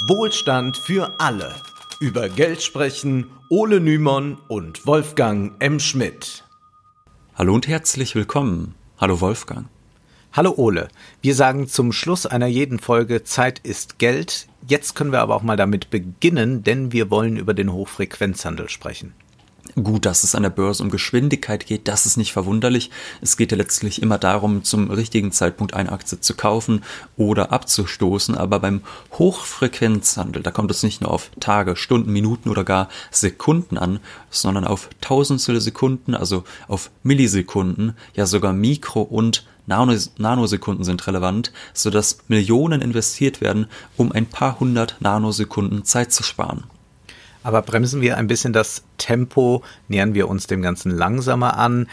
Wohlstand 0.00 0.76
für 0.76 1.18
alle. 1.18 1.54
Über 2.00 2.28
Geld 2.28 2.62
sprechen 2.62 3.30
Ole 3.48 3.80
Nymon 3.80 4.36
und 4.46 4.86
Wolfgang 4.86 5.54
M. 5.58 5.80
Schmidt. 5.80 6.44
Hallo 7.34 7.54
und 7.54 7.66
herzlich 7.66 8.14
willkommen. 8.14 8.74
Hallo 8.98 9.22
Wolfgang. 9.22 9.68
Hallo 10.34 10.52
Ole. 10.58 10.88
Wir 11.22 11.34
sagen 11.34 11.66
zum 11.66 11.92
Schluss 11.92 12.26
einer 12.26 12.46
jeden 12.46 12.78
Folge 12.78 13.24
Zeit 13.24 13.58
ist 13.60 13.98
Geld. 13.98 14.48
Jetzt 14.68 14.96
können 14.96 15.12
wir 15.12 15.20
aber 15.20 15.34
auch 15.34 15.42
mal 15.42 15.56
damit 15.56 15.88
beginnen, 15.88 16.62
denn 16.62 16.92
wir 16.92 17.10
wollen 17.10 17.38
über 17.38 17.54
den 17.54 17.72
Hochfrequenzhandel 17.72 18.68
sprechen. 18.68 19.14
Gut, 19.82 20.06
dass 20.06 20.24
es 20.24 20.34
an 20.34 20.42
der 20.42 20.48
Börse 20.48 20.82
um 20.82 20.88
Geschwindigkeit 20.88 21.66
geht, 21.66 21.86
das 21.86 22.06
ist 22.06 22.16
nicht 22.16 22.32
verwunderlich. 22.32 22.90
Es 23.20 23.36
geht 23.36 23.52
ja 23.52 23.58
letztlich 23.58 24.00
immer 24.00 24.16
darum, 24.16 24.64
zum 24.64 24.90
richtigen 24.90 25.32
Zeitpunkt 25.32 25.74
eine 25.74 25.92
Aktie 25.92 26.18
zu 26.18 26.34
kaufen 26.34 26.82
oder 27.18 27.52
abzustoßen. 27.52 28.34
Aber 28.36 28.58
beim 28.58 28.80
Hochfrequenzhandel, 29.12 30.42
da 30.42 30.50
kommt 30.50 30.70
es 30.70 30.82
nicht 30.82 31.02
nur 31.02 31.10
auf 31.10 31.30
Tage, 31.40 31.76
Stunden, 31.76 32.10
Minuten 32.10 32.48
oder 32.48 32.64
gar 32.64 32.88
Sekunden 33.10 33.76
an, 33.76 34.00
sondern 34.30 34.64
auf 34.64 34.88
Tausendstel 35.02 35.60
Sekunden, 35.60 36.14
also 36.14 36.44
auf 36.68 36.90
Millisekunden, 37.02 37.98
ja 38.14 38.24
sogar 38.24 38.54
Mikro- 38.54 39.02
und 39.02 39.44
Nanosekunden 39.66 40.84
sind 40.84 41.06
relevant, 41.06 41.52
sodass 41.74 42.16
Millionen 42.28 42.80
investiert 42.80 43.42
werden, 43.42 43.66
um 43.98 44.10
ein 44.10 44.24
paar 44.24 44.58
hundert 44.58 44.96
Nanosekunden 45.00 45.84
Zeit 45.84 46.12
zu 46.12 46.22
sparen. 46.22 46.64
Aber 47.46 47.62
bremsen 47.62 48.00
wir 48.00 48.16
ein 48.16 48.26
bisschen 48.26 48.52
das 48.52 48.82
Tempo, 48.98 49.62
nähern 49.86 50.14
wir 50.14 50.28
uns 50.28 50.48
dem 50.48 50.62
Ganzen 50.62 50.90
langsamer 50.90 51.56
an. 51.56 51.86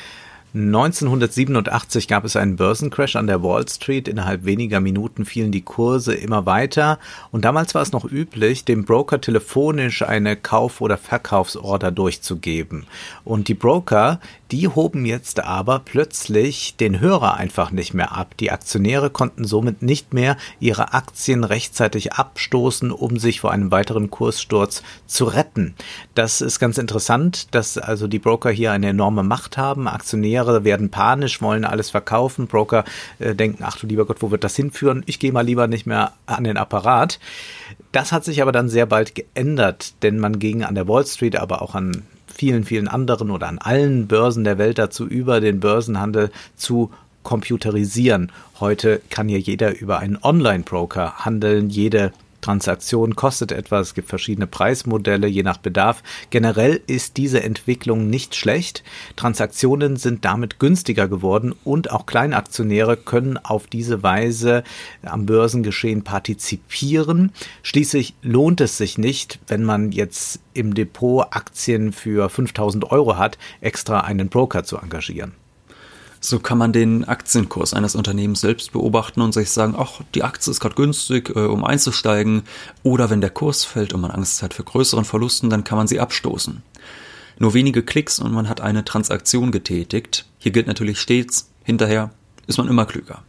1987 0.56 2.08
gab 2.08 2.26
es 2.26 2.36
einen 2.36 2.58
Börsencrash 2.58 3.16
an 3.16 3.26
der 3.26 3.42
Wall 3.42 3.68
Street. 3.68 4.08
Innerhalb 4.08 4.46
weniger 4.46 4.82
Minuten 4.82 5.26
fielen 5.26 5.52
die 5.52 5.64
Kurse 5.64 6.14
immer 6.14 6.46
weiter. 6.46 7.00
Und 7.32 7.44
damals 7.44 7.74
war 7.74 7.82
es 7.82 7.92
noch 7.92 8.06
üblich, 8.06 8.64
dem 8.64 8.86
Broker 8.86 9.20
telefonisch 9.20 10.04
eine 10.04 10.36
Kauf- 10.36 10.80
oder 10.80 10.98
Verkaufsorder 10.98 11.90
durchzugeben. 11.90 12.86
Und 13.24 13.48
die 13.48 13.56
Broker, 13.56 14.20
die 14.52 14.68
hoben 14.68 15.08
jetzt 15.08 15.40
aber 15.40 15.80
plötzlich 15.80 16.76
den 16.76 17.00
Hörer 17.00 17.38
einfach 17.38 17.72
nicht 17.72 17.96
mehr 17.96 18.16
ab. 18.16 18.38
Die 18.38 18.52
Aktionäre 18.52 19.10
konnten 19.10 19.46
somit 19.46 19.82
nicht 19.82 20.14
mehr 20.14 20.38
ihre 20.60 20.94
Aktien 20.94 21.44
rechtzeitig 21.44 22.14
abstoßen, 22.14 22.92
um 22.92 23.18
sich 23.18 23.42
vor 23.42 23.52
einem 23.52 23.72
weiteren 23.72 24.12
Kurssturz 24.12 24.84
zu 25.08 25.26
retten. 25.26 25.74
Das 26.14 26.42
ist 26.42 26.60
ganz 26.60 26.78
interessant, 26.78 27.56
dass 27.56 27.80
also 27.80 28.08
die 28.08 28.20
Broker 28.20 28.52
hier 28.52 28.72
eine 28.72 28.90
enorme 28.90 29.24
Macht 29.24 29.58
haben. 29.58 29.88
Aktionäre 29.88 30.43
Aktionäre 30.44 30.64
werden 30.64 30.90
panisch, 30.90 31.42
wollen 31.42 31.66
alles 31.66 31.90
verkaufen. 31.90 32.48
Broker 32.48 32.84
äh, 33.20 33.36
denken, 33.36 33.64
ach 33.66 33.78
du 33.78 33.88
lieber 33.88 34.06
Gott, 34.06 34.22
wo 34.22 34.32
wird 34.32 34.44
das 34.44 34.56
hinführen? 34.56 35.04
Ich 35.06 35.20
gehe 35.20 35.32
mal 35.32 35.46
lieber 35.46 35.68
nicht 35.68 35.86
mehr 35.86 36.14
an 36.26 36.44
den 36.44 36.58
Apparat. 36.58 37.20
Das 37.92 38.12
hat 38.12 38.26
sich 38.26 38.42
aber 38.42 38.52
dann 38.52 38.70
sehr 38.70 38.86
bald 38.86 39.16
geändert, 39.16 39.94
denn 40.04 40.20
man 40.20 40.40
ging 40.40 40.64
an 40.64 40.76
der 40.76 40.88
Wall 40.88 41.06
Street, 41.06 41.38
aber 41.38 41.62
auch 41.62 41.76
an 41.76 42.04
vielen, 42.28 42.64
vielen 42.66 42.88
anderen 42.88 43.32
oder 43.32 43.48
an 43.48 43.60
allen 43.60 44.08
Börsen 44.08 44.44
der 44.44 44.58
Welt 44.58 44.78
dazu 44.78 45.06
über, 45.06 45.40
den 45.40 45.60
Börsenhandel 45.60 46.32
zu 46.56 46.92
computerisieren. 47.22 48.32
Heute 48.60 49.02
kann 49.10 49.30
ja 49.30 49.38
jeder 49.38 49.80
über 49.80 50.00
einen 50.00 50.18
Online-Broker 50.22 51.26
handeln. 51.26 51.70
Jede 51.70 52.12
Transaktion 52.44 53.16
kostet 53.16 53.52
etwas, 53.52 53.88
es 53.88 53.94
gibt 53.94 54.10
verschiedene 54.10 54.48
Preismodelle 54.48 55.28
je 55.28 55.44
nach 55.44 55.58
Bedarf. 55.58 56.04
Generell 56.30 56.82
ist 56.88 57.16
diese 57.18 57.42
Entwicklung 57.42 58.10
nicht 58.10 58.36
schlecht. 58.36 58.84
Transaktionen 59.16 59.96
sind 59.96 60.26
damit 60.26 60.60
günstiger 60.60 61.08
geworden 61.08 61.56
und 61.64 61.92
auch 61.92 62.06
Kleinaktionäre 62.06 62.98
können 62.98 63.38
auf 63.38 63.68
diese 63.68 64.04
Weise 64.04 64.64
am 65.04 65.26
Börsengeschehen 65.26 66.04
partizipieren. 66.04 67.32
Schließlich 67.62 68.14
lohnt 68.22 68.60
es 68.60 68.78
sich 68.78 68.98
nicht, 68.98 69.40
wenn 69.48 69.64
man 69.64 69.94
jetzt 69.94 70.42
im 70.54 70.74
Depot 70.74 71.26
Aktien 71.32 71.94
für 71.94 72.30
5000 72.30 72.92
Euro 72.92 73.18
hat, 73.18 73.38
extra 73.62 74.02
einen 74.02 74.28
Broker 74.28 74.66
zu 74.66 74.78
engagieren. 74.78 75.32
So 76.26 76.40
kann 76.40 76.58
man 76.58 76.72
den 76.72 77.04
Aktienkurs 77.04 77.74
eines 77.74 77.96
Unternehmens 77.96 78.40
selbst 78.40 78.72
beobachten 78.72 79.20
und 79.20 79.34
sich 79.34 79.52
sagen, 79.52 79.76
ach, 79.78 80.00
die 80.16 80.24
Aktie 80.24 80.52
ist 80.52 80.62
gerade 80.62 80.76
günstig, 80.76 81.30
äh, 81.36 81.40
um 81.40 81.66
einzusteigen. 81.66 82.44
Oder 82.82 83.10
wenn 83.10 83.20
der 83.20 83.30
Kurs 83.30 83.66
fällt 83.66 83.92
und 83.92 84.00
man 84.00 84.12
Angst 84.12 84.42
hat 84.42 84.54
für 84.54 84.64
größeren 84.64 85.04
Verlusten, 85.04 85.50
dann 85.50 85.66
kann 85.66 85.78
man 85.78 85.88
sie 85.90 86.00
abstoßen. 86.00 86.64
Nur 87.40 87.54
wenige 87.54 87.84
Klicks 87.84 88.20
und 88.20 88.32
man 88.32 88.48
hat 88.48 88.62
eine 88.62 88.86
Transaktion 88.86 89.52
getätigt. 89.52 90.26
Hier 90.38 90.54
gilt 90.54 90.68
natürlich 90.68 91.02
stets, 91.02 91.50
hinterher 91.62 92.12
ist 92.48 92.58
man 92.58 92.70
immer 92.70 92.86
klüger. 92.86 93.24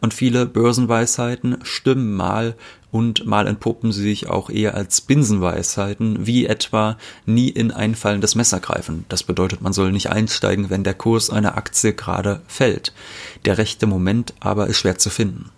Und 0.00 0.14
viele 0.14 0.46
Börsenweisheiten 0.46 1.58
stimmen 1.64 2.14
mal 2.14 2.54
und 2.96 3.26
mal 3.26 3.46
entpuppen 3.46 3.92
sie 3.92 4.00
sich 4.00 4.30
auch 4.30 4.48
eher 4.48 4.74
als 4.74 5.02
Binsenweisheiten, 5.02 6.26
wie 6.26 6.46
etwa 6.46 6.96
nie 7.26 7.50
in 7.50 7.70
ein 7.70 7.94
fallendes 7.94 8.34
Messer 8.36 8.58
greifen. 8.58 9.04
Das 9.10 9.22
bedeutet, 9.22 9.60
man 9.60 9.74
soll 9.74 9.92
nicht 9.92 10.08
einsteigen, 10.08 10.70
wenn 10.70 10.82
der 10.82 10.94
Kurs 10.94 11.28
einer 11.28 11.58
Aktie 11.58 11.92
gerade 11.92 12.40
fällt. 12.46 12.94
Der 13.44 13.58
rechte 13.58 13.86
Moment 13.86 14.32
aber 14.40 14.68
ist 14.68 14.78
schwer 14.78 14.96
zu 14.96 15.10
finden. 15.10 15.50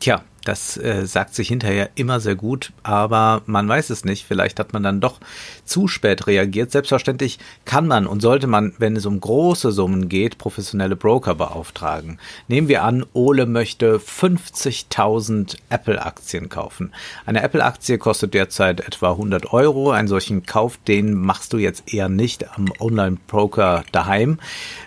Tja, 0.00 0.24
das 0.44 0.76
äh, 0.76 1.06
sagt 1.06 1.34
sich 1.34 1.48
hinterher 1.48 1.90
immer 1.94 2.20
sehr 2.20 2.34
gut, 2.34 2.72
aber 2.82 3.42
man 3.46 3.68
weiß 3.68 3.90
es 3.90 4.04
nicht. 4.04 4.24
Vielleicht 4.26 4.60
hat 4.60 4.72
man 4.72 4.82
dann 4.82 5.00
doch 5.00 5.20
zu 5.64 5.88
spät 5.88 6.26
reagiert. 6.26 6.70
Selbstverständlich 6.70 7.38
kann 7.64 7.86
man 7.86 8.06
und 8.06 8.20
sollte 8.20 8.46
man, 8.46 8.74
wenn 8.78 8.96
es 8.96 9.06
um 9.06 9.20
große 9.20 9.72
Summen 9.72 10.08
geht, 10.08 10.38
professionelle 10.38 10.96
Broker 10.96 11.34
beauftragen. 11.34 12.18
Nehmen 12.48 12.68
wir 12.68 12.84
an, 12.84 13.06
Ole 13.12 13.46
möchte 13.46 13.98
50.000 13.98 15.56
Apple-Aktien 15.70 16.48
kaufen. 16.48 16.92
Eine 17.26 17.42
Apple-Aktie 17.42 17.98
kostet 17.98 18.34
derzeit 18.34 18.80
etwa 18.80 19.12
100 19.12 19.52
Euro. 19.52 19.90
Einen 19.90 20.08
solchen 20.08 20.44
Kauf, 20.44 20.78
den 20.86 21.14
machst 21.14 21.52
du 21.52 21.58
jetzt 21.58 21.92
eher 21.92 22.08
nicht 22.08 22.56
am 22.56 22.70
Online-Broker 22.78 23.84
daheim. 23.92 24.38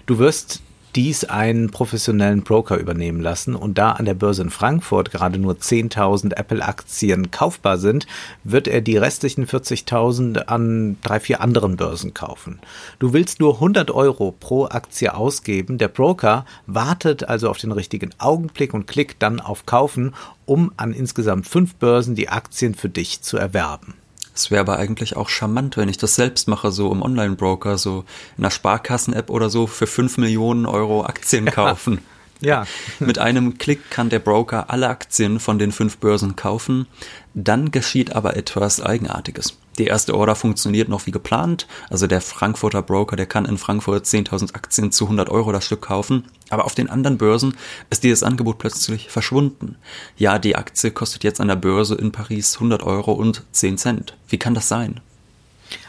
Du 0.06 0.20
wirst 0.20 0.62
dies 0.98 1.26
einen 1.26 1.70
professionellen 1.70 2.42
Broker 2.42 2.76
übernehmen 2.78 3.22
lassen 3.22 3.56
und 3.56 3.78
da 3.78 3.92
an 3.92 4.06
der 4.06 4.16
Börse 4.16 4.42
in 4.42 4.50
Frankfurt 4.50 5.12
gerade 5.12 5.38
nur 5.38 5.54
10.000 5.54 6.36
Apple-Aktien 6.36 7.30
kaufbar 7.30 7.78
sind, 7.78 8.08
wird 8.44 8.68
er 8.68 8.82
die 8.82 8.98
restlichen 8.98 9.46
40.000 9.46 10.48
an 10.48 10.98
drei, 11.04 11.20
vier 11.20 11.42
anderen 11.42 11.78
Börsen 11.78 12.16
kaufen. 12.16 12.58
Du 12.98 13.14
willst 13.14 13.40
nur 13.40 13.54
100 13.54 13.92
Euro 13.92 14.32
pro 14.32 14.66
Aktie 14.66 15.14
ausgeben, 15.14 15.78
der 15.78 15.90
Broker 15.90 16.48
wartet 16.66 17.30
also 17.30 17.52
auf 17.52 17.60
den 17.60 17.72
richtigen 17.72 18.10
Augenblick 18.18 18.74
und 18.74 18.88
klickt 18.88 19.22
dann 19.22 19.40
auf 19.40 19.68
Kaufen, 19.68 20.16
um 20.48 20.72
an 20.78 20.94
insgesamt 20.94 21.48
fünf 21.48 21.76
Börsen 21.76 22.16
die 22.16 22.30
Aktien 22.30 22.74
für 22.74 22.90
dich 22.90 23.22
zu 23.22 23.38
erwerben. 23.38 23.94
Es 24.38 24.52
wäre 24.52 24.62
aber 24.62 24.78
eigentlich 24.78 25.18
auch 25.18 25.30
charmant, 25.30 25.78
wenn 25.78 25.90
ich 25.90 25.98
das 25.98 26.14
selbst 26.14 26.48
mache, 26.48 26.72
so 26.72 26.92
im 26.92 27.02
Online-Broker, 27.02 27.80
so 27.80 28.06
in 28.38 28.44
einer 28.44 28.52
Sparkassen-App 28.52 29.32
oder 29.32 29.50
so 29.50 29.66
für 29.66 29.88
5 29.88 30.20
Millionen 30.20 30.68
Euro 30.68 31.04
Aktien 31.04 31.48
kaufen. 31.48 32.06
Ja. 32.42 32.66
Mit 33.00 33.20
einem 33.20 33.58
Klick 33.58 33.90
kann 33.90 34.10
der 34.10 34.20
Broker 34.20 34.70
alle 34.70 34.90
Aktien 34.90 35.40
von 35.40 35.60
den 35.60 35.72
fünf 35.72 35.98
Börsen 35.98 36.36
kaufen. 36.36 36.88
Dann 37.34 37.72
geschieht 37.72 38.16
aber 38.16 38.36
etwas 38.36 38.82
Eigenartiges. 38.82 39.58
Die 39.78 39.86
erste 39.86 40.16
Order 40.16 40.36
funktioniert 40.36 40.90
noch 40.90 41.06
wie 41.06 41.12
geplant. 41.12 41.68
Also 41.90 42.08
der 42.08 42.20
Frankfurter 42.20 42.82
Broker, 42.82 43.16
der 43.16 43.28
kann 43.28 43.46
in 43.46 43.60
Frankfurt 43.60 44.06
10.000 44.06 44.56
Aktien 44.56 44.92
zu 44.92 45.06
100 45.06 45.30
Euro 45.30 45.52
das 45.52 45.66
Stück 45.66 45.84
kaufen. 45.84 46.26
Aber 46.50 46.66
auf 46.66 46.74
den 46.74 46.90
anderen 46.90 47.20
Börsen 47.20 47.56
ist 47.92 48.04
dieses 48.04 48.24
Angebot 48.24 48.58
plötzlich 48.58 49.10
verschwunden. 49.10 49.76
Ja, 50.16 50.40
die 50.40 50.56
Aktie 50.56 50.90
kostet 50.90 51.24
jetzt 51.24 51.40
an 51.40 51.48
der 51.48 51.58
Börse 51.58 51.94
in 51.94 52.12
Paris 52.12 52.56
100 52.56 52.82
Euro 52.84 53.12
und 53.12 53.44
10 53.52 53.78
Cent. 53.78 54.18
Wie 54.30 54.40
kann 54.40 54.56
das 54.56 54.68
sein? 54.68 55.00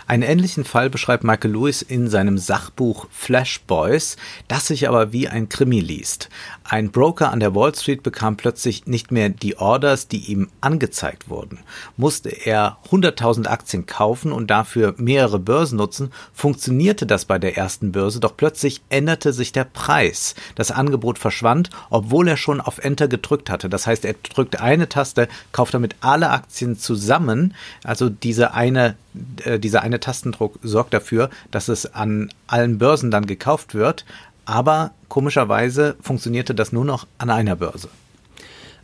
Einen 0.08 0.22
ähnlichen 0.22 0.64
Fall 0.64 0.88
beschreibt 0.88 1.22
Michael 1.22 1.52
Lewis 1.52 1.82
in 1.82 2.08
seinem 2.08 2.38
Sachbuch 2.38 3.08
Flash 3.10 3.60
Boys, 3.66 4.16
das 4.48 4.66
sich 4.66 4.88
aber 4.88 5.12
wie 5.12 5.28
ein 5.28 5.50
Krimi 5.50 5.80
liest. 5.80 6.30
Ein 6.70 6.90
Broker 6.90 7.32
an 7.32 7.40
der 7.40 7.54
Wall 7.54 7.74
Street 7.74 8.02
bekam 8.02 8.36
plötzlich 8.36 8.86
nicht 8.86 9.10
mehr 9.10 9.30
die 9.30 9.56
Orders, 9.56 10.06
die 10.06 10.30
ihm 10.30 10.50
angezeigt 10.60 11.30
wurden. 11.30 11.60
Musste 11.96 12.28
er 12.28 12.76
100.000 12.90 13.46
Aktien 13.46 13.86
kaufen 13.86 14.32
und 14.32 14.50
dafür 14.50 14.94
mehrere 14.98 15.38
Börsen 15.38 15.78
nutzen, 15.78 16.12
funktionierte 16.34 17.06
das 17.06 17.24
bei 17.24 17.38
der 17.38 17.56
ersten 17.56 17.90
Börse, 17.90 18.20
doch 18.20 18.36
plötzlich 18.36 18.82
änderte 18.90 19.32
sich 19.32 19.52
der 19.52 19.64
Preis. 19.64 20.34
Das 20.56 20.70
Angebot 20.70 21.18
verschwand, 21.18 21.70
obwohl 21.88 22.28
er 22.28 22.36
schon 22.36 22.60
auf 22.60 22.76
Enter 22.76 23.08
gedrückt 23.08 23.48
hatte. 23.48 23.70
Das 23.70 23.86
heißt, 23.86 24.04
er 24.04 24.16
drückt 24.34 24.60
eine 24.60 24.90
Taste, 24.90 25.28
kauft 25.52 25.72
damit 25.72 25.96
alle 26.02 26.28
Aktien 26.28 26.78
zusammen, 26.78 27.54
also 27.82 28.10
diese 28.10 28.52
eine 28.52 28.94
äh, 29.44 29.58
dieser 29.58 29.82
eine 29.82 30.00
Tastendruck 30.00 30.58
sorgt 30.62 30.94
dafür, 30.94 31.30
dass 31.50 31.68
es 31.68 31.92
an 31.94 32.30
allen 32.46 32.78
Börsen 32.78 33.10
dann 33.10 33.26
gekauft 33.26 33.74
wird. 33.74 34.04
Aber 34.48 34.92
komischerweise 35.10 35.96
funktionierte 36.00 36.54
das 36.54 36.72
nur 36.72 36.86
noch 36.86 37.06
an 37.18 37.28
einer 37.28 37.54
Börse. 37.54 37.90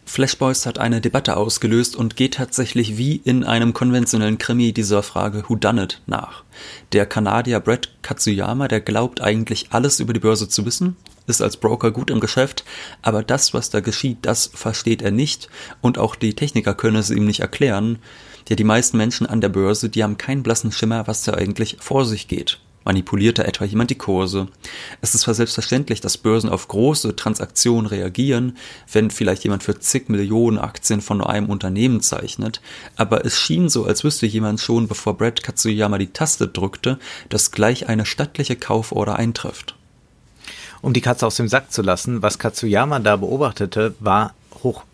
Flashboys 0.05 0.67
hat 0.67 0.79
eine 0.79 1.01
Debatte 1.01 1.39
ausgelöst 1.39 1.97
und 1.97 2.17
geht 2.17 2.35
tatsächlich 2.35 2.99
wie 2.99 3.17
in 3.25 3.45
einem 3.45 3.73
konventionellen 3.73 4.37
Krimi 4.37 4.75
dieser 4.75 5.03
Frage 5.03 5.43
Who 5.49 5.57
Done 5.57 5.85
It 5.85 6.03
nach. 6.05 6.45
Der 6.93 7.07
Kanadier 7.07 7.61
Brett 7.61 7.95
Katsuyama, 8.03 8.69
der 8.69 8.83
glaubt 8.83 9.23
eigentlich 9.23 9.69
alles 9.71 10.01
über 10.01 10.13
die 10.13 10.21
Börse 10.21 10.51
zu 10.51 10.67
wissen, 10.67 10.97
ist 11.27 11.41
als 11.41 11.57
Broker 11.57 11.93
gut 11.93 12.11
im 12.11 12.21
Geschäft, 12.21 12.63
aber 13.01 13.23
das, 13.23 13.55
was 13.55 13.71
da 13.71 13.81
geschieht, 13.81 14.19
das 14.21 14.51
versteht 14.53 15.01
er 15.01 15.13
nicht 15.13 15.49
und 15.81 15.97
auch 15.97 16.15
die 16.15 16.35
Techniker 16.35 16.75
können 16.75 16.97
es 16.97 17.09
ihm 17.09 17.25
nicht 17.25 17.41
erklären. 17.41 18.01
Ja, 18.51 18.57
die 18.57 18.65
meisten 18.65 18.99
Menschen 18.99 19.27
an 19.27 19.41
der 19.41 19.49
Börse, 19.49 19.89
die 19.89 20.05
haben 20.05 20.19
keinen 20.19 20.43
blassen 20.43 20.73
Schimmer, 20.73 21.07
was 21.07 21.23
da 21.23 21.33
eigentlich 21.33 21.79
vor 21.81 22.05
sich 22.05 22.29
geht. 22.29 22.59
Manipuliert 22.85 23.39
da 23.39 23.45
etwa 23.45 23.65
jemand 23.65 23.91
die 23.91 23.97
Kurse? 23.97 24.49
Es 25.01 25.15
ist 25.15 25.23
zwar 25.23 25.35
selbstverständlich, 25.35 26.01
dass 26.01 26.19
Börsen 26.19 26.51
auf 26.51 26.69
große 26.69 27.17
Transaktionen 27.17 27.87
reagieren, 27.87 28.57
wenn 28.93 29.11
vielleicht 29.11 29.45
jemand 29.45 29.63
für 29.63 29.79
zig 29.79 30.09
Millionen 30.09 30.59
Aktien 30.59 31.01
von 31.01 31.23
einem 31.23 31.49
Unternehmen 31.49 32.01
zeichnet, 32.01 32.61
aber 32.97 33.25
es 33.25 33.39
schien 33.39 33.69
so, 33.69 33.85
als 33.85 34.05
wüsste 34.05 34.27
jemand 34.27 34.61
schon, 34.61 34.87
bevor 34.87 35.17
Brad 35.17 35.43
Katsuyama 35.43 35.99
die 35.99 36.13
Taste 36.13 36.47
drückte, 36.47 36.99
dass 37.31 37.51
gleich 37.51 37.89
eine 37.89 38.07
stattliche 38.07 38.57
Kauforder 38.57 39.17
eintrifft. 39.17 39.75
Um 40.83 40.93
die 40.93 41.01
Katze 41.01 41.27
aus 41.27 41.37
dem 41.37 41.49
Sack 41.49 41.73
zu 41.73 41.81
lassen, 41.81 42.21
was 42.21 42.39
Katsuyama 42.39 42.99
da 42.99 43.17
beobachtete, 43.17 43.95
war 44.01 44.35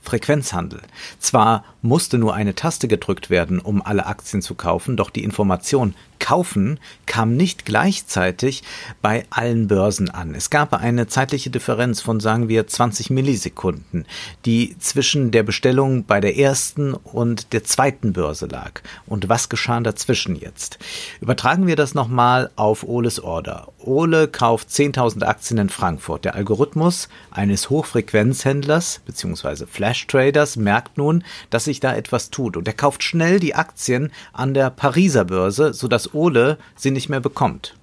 Hochfrequenzhandel. 0.00 0.80
Zwar 1.18 1.64
musste 1.82 2.18
nur 2.18 2.34
eine 2.34 2.54
Taste 2.54 2.88
gedrückt 2.88 3.30
werden, 3.30 3.58
um 3.58 3.82
alle 3.82 4.06
Aktien 4.06 4.42
zu 4.42 4.54
kaufen, 4.54 4.96
doch 4.96 5.10
die 5.10 5.24
Information 5.24 5.94
kaufen 6.20 6.78
kam 7.06 7.36
nicht 7.36 7.64
gleichzeitig 7.64 8.62
bei 9.02 9.24
allen 9.30 9.66
Börsen 9.66 10.10
an. 10.10 10.34
Es 10.34 10.50
gab 10.50 10.74
eine 10.74 11.08
zeitliche 11.08 11.50
Differenz 11.50 12.00
von, 12.00 12.20
sagen 12.20 12.48
wir, 12.48 12.66
20 12.66 13.10
Millisekunden, 13.10 14.06
die 14.44 14.76
zwischen 14.78 15.32
der 15.32 15.42
Bestellung 15.42 16.04
bei 16.04 16.20
der 16.20 16.36
ersten 16.38 16.94
und 16.94 17.52
der 17.52 17.64
zweiten 17.64 18.12
Börse 18.12 18.46
lag. 18.46 18.82
Und 19.06 19.28
was 19.28 19.48
geschah 19.48 19.80
dazwischen 19.80 20.36
jetzt? 20.36 20.78
Übertragen 21.20 21.66
wir 21.66 21.76
das 21.76 21.94
nochmal 21.94 22.50
auf 22.54 22.84
Oles 22.84 23.18
Order. 23.20 23.68
Ole 23.78 24.28
kauft 24.28 24.68
10.000 24.68 25.24
Aktien 25.24 25.58
in 25.58 25.68
Frankfurt. 25.70 26.26
Der 26.26 26.34
Algorithmus 26.34 27.08
eines 27.30 27.70
Hochfrequenzhändlers 27.70 29.00
bzw. 29.06 29.64
Flash 29.66 29.89
Traders 29.92 30.56
merkt 30.56 30.98
nun, 30.98 31.24
dass 31.50 31.64
sich 31.64 31.80
da 31.80 31.94
etwas 31.94 32.30
tut 32.30 32.56
und 32.56 32.66
er 32.66 32.74
kauft 32.74 33.02
schnell 33.02 33.40
die 33.40 33.54
Aktien 33.54 34.12
an 34.32 34.54
der 34.54 34.70
Pariser 34.70 35.24
Börse, 35.24 35.72
sodass 35.72 36.14
Ole 36.14 36.58
sie 36.76 36.90
nicht 36.90 37.08
mehr 37.08 37.20
bekommt. 37.20 37.74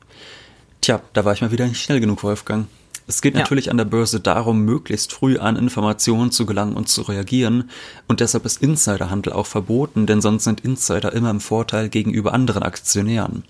Tja, 0.82 1.02
da 1.14 1.26
war 1.26 1.34
ich 1.34 1.42
mal 1.42 1.52
wieder 1.52 1.68
nicht 1.68 1.82
schnell 1.82 2.00
genug, 2.00 2.24
Wolfgang. 2.24 2.68
Es 3.10 3.22
geht 3.22 3.36
natürlich 3.36 3.68
ja. 3.68 3.72
an 3.72 3.78
der 3.78 3.86
Börse 3.86 4.20
darum, 4.20 4.66
möglichst 4.66 5.14
früh 5.14 5.38
an 5.38 5.56
Informationen 5.56 6.30
zu 6.30 6.46
gelangen 6.46 6.76
und 6.76 6.90
zu 6.90 7.04
reagieren. 7.04 7.70
Und 8.10 8.20
deshalb 8.20 8.46
ist 8.46 8.62
Insiderhandel 8.62 9.32
auch 9.32 9.46
verboten, 9.46 10.06
denn 10.08 10.20
sonst 10.20 10.44
sind 10.44 10.60
Insider 10.60 11.14
immer 11.14 11.30
im 11.30 11.40
Vorteil 11.40 11.88
gegenüber 11.88 12.34
anderen 12.34 12.64
Aktionären. 12.64 13.46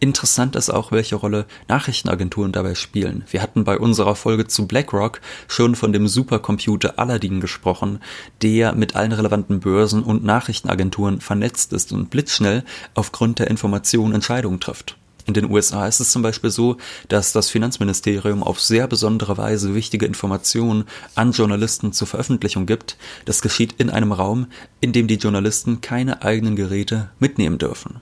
Interessant 0.00 0.56
ist 0.56 0.70
auch, 0.70 0.90
welche 0.90 1.16
Rolle 1.16 1.44
Nachrichtenagenturen 1.68 2.52
dabei 2.52 2.74
spielen. 2.74 3.24
Wir 3.30 3.42
hatten 3.42 3.64
bei 3.64 3.78
unserer 3.78 4.16
Folge 4.16 4.46
zu 4.46 4.66
BlackRock 4.66 5.20
schon 5.48 5.74
von 5.74 5.92
dem 5.92 6.08
Supercomputer 6.08 6.98
Aladdin 6.98 7.42
gesprochen, 7.42 8.00
der 8.40 8.74
mit 8.74 8.96
allen 8.96 9.12
relevanten 9.12 9.60
Börsen 9.60 10.02
und 10.02 10.24
Nachrichtenagenturen 10.24 11.20
vernetzt 11.20 11.74
ist 11.74 11.92
und 11.92 12.08
blitzschnell 12.08 12.64
aufgrund 12.94 13.38
der 13.38 13.48
Informationen 13.48 14.14
Entscheidungen 14.14 14.60
trifft. 14.60 14.96
In 15.26 15.34
den 15.34 15.50
USA 15.50 15.86
ist 15.86 16.00
es 16.00 16.10
zum 16.10 16.22
Beispiel 16.22 16.50
so, 16.50 16.76
dass 17.08 17.32
das 17.32 17.48
Finanzministerium 17.48 18.42
auf 18.42 18.60
sehr 18.60 18.86
besondere 18.86 19.38
Weise 19.38 19.74
wichtige 19.74 20.04
Informationen 20.04 20.84
an 21.14 21.32
Journalisten 21.32 21.92
zur 21.92 22.06
Veröffentlichung 22.06 22.66
gibt. 22.66 22.98
Das 23.24 23.40
geschieht 23.40 23.74
in 23.78 23.88
einem 23.88 24.12
Raum, 24.12 24.46
in 24.80 24.92
dem 24.92 25.06
die 25.06 25.14
Journalisten 25.14 25.80
keine 25.80 26.22
eigenen 26.22 26.56
Geräte 26.56 27.10
mitnehmen 27.20 27.56
dürfen. 27.58 28.00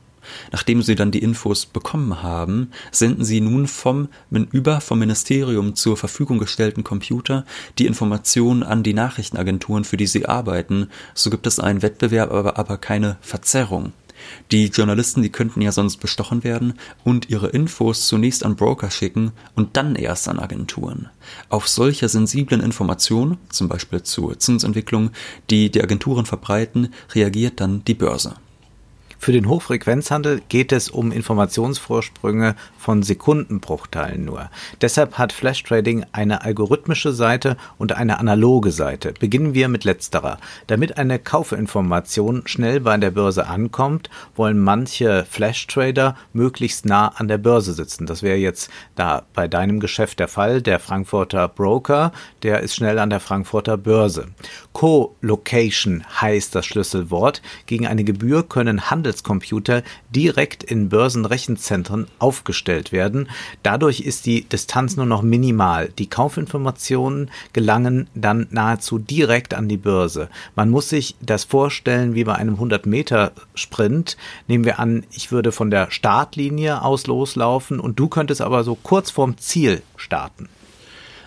Nachdem 0.50 0.82
sie 0.82 0.94
dann 0.94 1.10
die 1.10 1.22
Infos 1.22 1.66
bekommen 1.66 2.22
haben, 2.22 2.70
senden 2.90 3.24
sie 3.24 3.40
nun 3.40 3.66
vom 3.66 4.08
über 4.30 4.80
vom 4.80 4.98
Ministerium 4.98 5.74
zur 5.74 5.96
Verfügung 5.96 6.38
gestellten 6.38 6.84
Computer 6.84 7.44
die 7.78 7.86
Informationen 7.86 8.62
an 8.62 8.82
die 8.82 8.94
Nachrichtenagenturen, 8.94 9.84
für 9.84 9.96
die 9.96 10.06
sie 10.06 10.26
arbeiten. 10.26 10.88
So 11.14 11.30
gibt 11.30 11.46
es 11.46 11.58
einen 11.58 11.82
Wettbewerb, 11.82 12.32
aber, 12.32 12.58
aber 12.58 12.78
keine 12.78 13.16
Verzerrung. 13.20 13.92
Die 14.50 14.66
Journalisten, 14.66 15.22
die 15.22 15.30
könnten 15.30 15.60
ja 15.60 15.72
sonst 15.72 15.98
bestochen 15.98 16.44
werden 16.44 16.74
und 17.04 17.30
ihre 17.30 17.48
Infos 17.48 18.06
zunächst 18.06 18.44
an 18.44 18.56
Broker 18.56 18.90
schicken 18.90 19.32
und 19.54 19.76
dann 19.76 19.96
erst 19.96 20.28
an 20.28 20.38
Agenturen. 20.38 21.08
Auf 21.48 21.68
solche 21.68 22.08
sensiblen 22.08 22.60
Informationen, 22.60 23.38
zum 23.48 23.68
Beispiel 23.68 24.02
zur 24.02 24.38
Zinsentwicklung, 24.38 25.10
die 25.50 25.70
die 25.70 25.82
Agenturen 25.82 26.26
verbreiten, 26.26 26.92
reagiert 27.14 27.60
dann 27.60 27.84
die 27.84 27.94
Börse. 27.94 28.34
Für 29.24 29.30
den 29.30 29.48
Hochfrequenzhandel 29.48 30.42
geht 30.48 30.72
es 30.72 30.88
um 30.88 31.12
Informationsvorsprünge 31.12 32.56
von 32.76 33.04
Sekundenbruchteilen 33.04 34.24
nur. 34.24 34.50
Deshalb 34.80 35.16
hat 35.16 35.32
Flash 35.32 35.62
Trading 35.62 36.04
eine 36.10 36.42
algorithmische 36.42 37.12
Seite 37.12 37.56
und 37.78 37.92
eine 37.92 38.18
analoge 38.18 38.72
Seite. 38.72 39.14
Beginnen 39.20 39.54
wir 39.54 39.68
mit 39.68 39.84
letzterer. 39.84 40.38
Damit 40.66 40.98
eine 40.98 41.20
Kaufinformation 41.20 42.42
schnell 42.46 42.80
bei 42.80 42.96
der 42.96 43.12
Börse 43.12 43.46
ankommt, 43.46 44.10
wollen 44.34 44.58
manche 44.58 45.24
Flash 45.30 45.68
Trader 45.68 46.16
möglichst 46.32 46.84
nah 46.84 47.06
an 47.06 47.28
der 47.28 47.38
Börse 47.38 47.74
sitzen. 47.74 48.06
Das 48.06 48.24
wäre 48.24 48.38
jetzt 48.38 48.70
da 48.96 49.22
bei 49.34 49.46
deinem 49.46 49.78
Geschäft 49.78 50.18
der 50.18 50.26
Fall. 50.26 50.62
Der 50.62 50.80
Frankfurter 50.80 51.46
Broker, 51.46 52.10
der 52.42 52.58
ist 52.58 52.74
schnell 52.74 52.98
an 52.98 53.10
der 53.10 53.20
Frankfurter 53.20 53.76
Börse. 53.76 54.30
Co-Location 54.72 56.02
heißt 56.20 56.56
das 56.56 56.66
Schlüsselwort. 56.66 57.40
Gegen 57.66 57.86
eine 57.86 58.02
Gebühr 58.02 58.42
können 58.42 58.90
Handels 58.90 59.11
Handelscomputer 59.12 59.82
direkt 60.10 60.64
in 60.64 60.88
Börsenrechenzentren 60.88 62.06
aufgestellt 62.18 62.92
werden. 62.92 63.28
Dadurch 63.62 64.00
ist 64.00 64.26
die 64.26 64.44
Distanz 64.44 64.96
nur 64.96 65.06
noch 65.06 65.22
minimal. 65.22 65.90
Die 65.98 66.08
Kaufinformationen 66.08 67.30
gelangen 67.52 68.08
dann 68.14 68.46
nahezu 68.50 68.98
direkt 68.98 69.54
an 69.54 69.68
die 69.68 69.76
Börse. 69.76 70.28
Man 70.56 70.70
muss 70.70 70.88
sich 70.88 71.16
das 71.20 71.44
vorstellen 71.44 72.14
wie 72.14 72.24
bei 72.24 72.34
einem 72.34 72.54
100 72.54 72.86
Meter 72.86 73.32
Sprint. 73.54 74.16
Nehmen 74.48 74.64
wir 74.64 74.78
an, 74.78 75.04
ich 75.12 75.30
würde 75.30 75.52
von 75.52 75.70
der 75.70 75.90
Startlinie 75.90 76.82
aus 76.82 77.06
loslaufen 77.06 77.80
und 77.80 77.98
du 77.98 78.08
könntest 78.08 78.40
aber 78.40 78.64
so 78.64 78.74
kurz 78.74 79.10
vorm 79.10 79.36
Ziel 79.38 79.82
starten. 79.96 80.48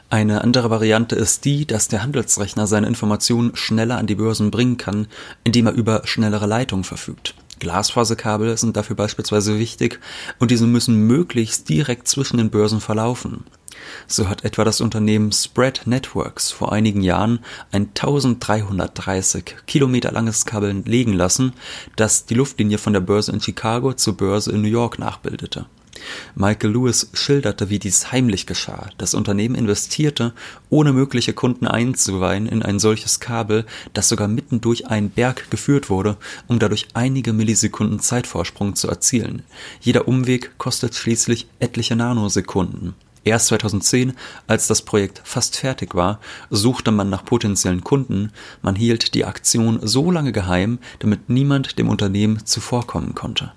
Eine 0.10 0.42
andere 0.42 0.70
Variante 0.70 1.16
ist 1.16 1.46
die, 1.46 1.66
dass 1.66 1.88
der 1.88 2.04
Handelsrechner 2.04 2.68
seine 2.68 2.88
Informationen 2.88 3.56
schneller 3.56 3.98
an 3.98 4.08
die 4.08 4.16
Börsen 4.16 4.52
bringen 4.52 4.78
kann, 4.78 5.08
indem 5.44 5.66
er 5.66 5.74
über 5.74 6.04
schnellere 6.06 6.46
Leitungen 6.46 6.84
verfügt. 6.84 7.34
Glasfaserkabel 7.60 8.58
sind 8.58 8.76
dafür 8.78 8.96
beispielsweise 8.96 9.60
wichtig 9.60 10.00
und 10.40 10.52
diese 10.52 10.68
müssen 10.68 11.08
möglichst 11.08 11.70
direkt 11.70 12.08
zwischen 12.08 12.38
den 12.38 12.50
Börsen 12.50 12.82
verlaufen. 12.82 13.44
So 14.08 14.30
hat 14.30 14.44
etwa 14.44 14.64
das 14.64 14.82
Unternehmen 14.82 15.32
Spread 15.32 15.86
Networks 15.86 16.52
vor 16.52 16.72
einigen 16.72 17.02
Jahren 17.02 17.40
ein 17.72 17.90
1330 17.90 19.56
Kilometer 19.68 20.12
langes 20.12 20.46
Kabel 20.46 20.84
legen 20.86 21.14
lassen, 21.14 21.54
das 21.96 22.26
die 22.26 22.36
Luftlinie 22.36 22.78
von 22.78 22.94
der 22.94 23.02
Börse 23.02 23.32
in 23.32 23.42
Chicago 23.42 23.94
zur 23.94 24.18
Börse 24.18 24.52
in 24.52 24.62
New 24.62 24.68
York 24.68 25.00
nachbildete. 25.00 25.66
Michael 26.36 26.72
Lewis 26.72 27.10
schilderte, 27.14 27.70
wie 27.70 27.80
dies 27.80 28.12
heimlich 28.12 28.46
geschah. 28.46 28.90
Das 28.98 29.14
Unternehmen 29.14 29.56
investierte, 29.56 30.34
ohne 30.70 30.94
mögliche 30.94 31.34
Kunden 31.34 31.68
einzuweihen, 31.68 32.48
in 32.48 32.62
ein 32.62 32.80
solches 32.80 33.20
Kabel, 33.20 33.66
das 33.94 34.10
sogar 34.10 34.28
mitten 34.28 34.62
durch 34.62 34.88
einen 34.88 35.10
Berg 35.10 35.50
geführt 35.50 35.90
wurde, 35.90 36.18
um 36.48 36.60
dadurch 36.60 36.88
einige 36.94 37.34
Millisekunden 37.34 38.00
Zeitvorsprung 38.00 38.76
zu 38.76 38.88
erzielen. 38.88 39.44
Jeder 39.80 40.08
Umweg 40.08 40.58
kostet 40.58 40.96
schließlich 40.96 41.48
etliche 41.60 41.96
Nanosekunden. 41.96 42.94
Erst 43.26 43.48
2010, 43.48 44.14
als 44.46 44.68
das 44.68 44.84
Projekt 44.84 45.20
fast 45.24 45.58
fertig 45.58 45.96
war, 45.96 46.20
suchte 46.52 46.92
man 46.92 47.10
nach 47.10 47.26
potenziellen 47.26 47.84
Kunden, 47.84 48.32
man 48.62 48.76
hielt 48.76 49.16
die 49.16 49.26
Aktion 49.26 49.80
so 49.82 50.12
lange 50.12 50.32
geheim, 50.32 50.78
damit 51.00 51.28
niemand 51.28 51.80
dem 51.80 51.90
Unternehmen 51.90 52.46
zuvorkommen 52.46 53.16
konnte. 53.16 53.52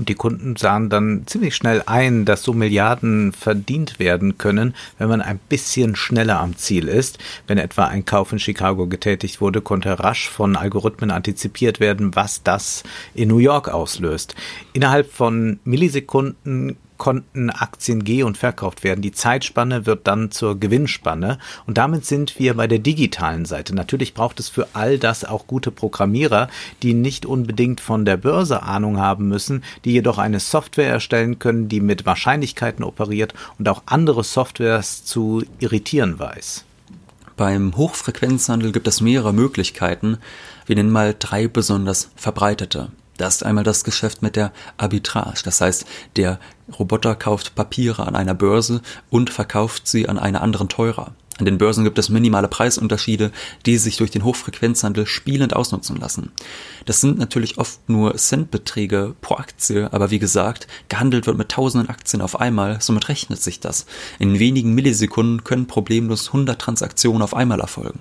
Und 0.00 0.08
die 0.08 0.14
Kunden 0.14 0.56
sahen 0.56 0.88
dann 0.88 1.24
ziemlich 1.26 1.54
schnell 1.54 1.82
ein, 1.84 2.24
dass 2.24 2.42
so 2.42 2.54
Milliarden 2.54 3.34
verdient 3.34 3.98
werden 3.98 4.38
können, 4.38 4.74
wenn 4.96 5.10
man 5.10 5.20
ein 5.20 5.38
bisschen 5.50 5.94
schneller 5.94 6.40
am 6.40 6.56
Ziel 6.56 6.88
ist. 6.88 7.18
Wenn 7.46 7.58
etwa 7.58 7.84
ein 7.84 8.06
Kauf 8.06 8.32
in 8.32 8.38
Chicago 8.38 8.86
getätigt 8.86 9.42
wurde, 9.42 9.60
konnte 9.60 9.98
rasch 9.98 10.30
von 10.30 10.56
Algorithmen 10.56 11.10
antizipiert 11.10 11.80
werden, 11.80 12.16
was 12.16 12.42
das 12.42 12.82
in 13.12 13.28
New 13.28 13.40
York 13.40 13.68
auslöst. 13.68 14.34
Innerhalb 14.72 15.12
von 15.12 15.60
Millisekunden 15.64 16.78
konnten 17.00 17.50
Aktien 17.50 18.04
geh- 18.04 18.22
und 18.22 18.38
verkauft 18.38 18.84
werden. 18.84 19.00
Die 19.00 19.10
Zeitspanne 19.10 19.86
wird 19.86 20.06
dann 20.06 20.30
zur 20.30 20.60
Gewinnspanne. 20.60 21.38
Und 21.66 21.78
damit 21.78 22.04
sind 22.06 22.38
wir 22.38 22.54
bei 22.54 22.68
der 22.68 22.78
digitalen 22.78 23.46
Seite. 23.46 23.74
Natürlich 23.74 24.14
braucht 24.14 24.38
es 24.38 24.48
für 24.48 24.68
all 24.74 24.98
das 24.98 25.24
auch 25.24 25.48
gute 25.48 25.72
Programmierer, 25.72 26.48
die 26.82 26.94
nicht 26.94 27.26
unbedingt 27.26 27.80
von 27.80 28.04
der 28.04 28.18
Börse 28.18 28.62
Ahnung 28.62 28.98
haben 28.98 29.26
müssen, 29.26 29.64
die 29.84 29.92
jedoch 29.92 30.18
eine 30.18 30.38
Software 30.38 30.90
erstellen 30.90 31.38
können, 31.38 31.68
die 31.68 31.80
mit 31.80 32.06
Wahrscheinlichkeiten 32.06 32.84
operiert 32.84 33.32
und 33.58 33.68
auch 33.68 33.82
andere 33.86 34.22
Softwares 34.22 35.04
zu 35.04 35.42
irritieren 35.58 36.18
weiß. 36.18 36.66
Beim 37.36 37.74
Hochfrequenzhandel 37.74 38.72
gibt 38.72 38.86
es 38.86 39.00
mehrere 39.00 39.32
Möglichkeiten. 39.32 40.18
Wir 40.66 40.76
nennen 40.76 40.90
mal 40.90 41.16
drei 41.18 41.48
besonders 41.48 42.10
verbreitete. 42.14 42.92
Da 43.20 43.26
ist 43.26 43.44
einmal 43.44 43.64
das 43.64 43.84
Geschäft 43.84 44.22
mit 44.22 44.34
der 44.34 44.50
Arbitrage. 44.78 45.42
Das 45.44 45.60
heißt, 45.60 45.84
der 46.16 46.40
Roboter 46.78 47.14
kauft 47.14 47.54
Papiere 47.54 48.06
an 48.06 48.16
einer 48.16 48.32
Börse 48.32 48.80
und 49.10 49.28
verkauft 49.28 49.86
sie 49.86 50.08
an 50.08 50.18
einer 50.18 50.40
anderen 50.40 50.70
teurer. 50.70 51.12
An 51.38 51.44
den 51.44 51.58
Börsen 51.58 51.84
gibt 51.84 51.98
es 51.98 52.08
minimale 52.08 52.48
Preisunterschiede, 52.48 53.30
die 53.66 53.76
sich 53.76 53.98
durch 53.98 54.10
den 54.10 54.24
Hochfrequenzhandel 54.24 55.04
spielend 55.04 55.54
ausnutzen 55.54 55.96
lassen. 56.00 56.32
Das 56.86 57.02
sind 57.02 57.18
natürlich 57.18 57.58
oft 57.58 57.86
nur 57.90 58.16
Centbeträge 58.16 59.14
pro 59.20 59.34
Aktie, 59.34 59.92
aber 59.92 60.10
wie 60.10 60.18
gesagt, 60.18 60.66
gehandelt 60.88 61.26
wird 61.26 61.36
mit 61.36 61.50
tausenden 61.50 61.90
Aktien 61.90 62.22
auf 62.22 62.40
einmal, 62.40 62.80
somit 62.80 63.10
rechnet 63.10 63.42
sich 63.42 63.60
das. 63.60 63.84
In 64.18 64.38
wenigen 64.38 64.74
Millisekunden 64.74 65.44
können 65.44 65.66
problemlos 65.66 66.28
100 66.28 66.58
Transaktionen 66.58 67.20
auf 67.20 67.36
einmal 67.36 67.60
erfolgen. 67.60 68.00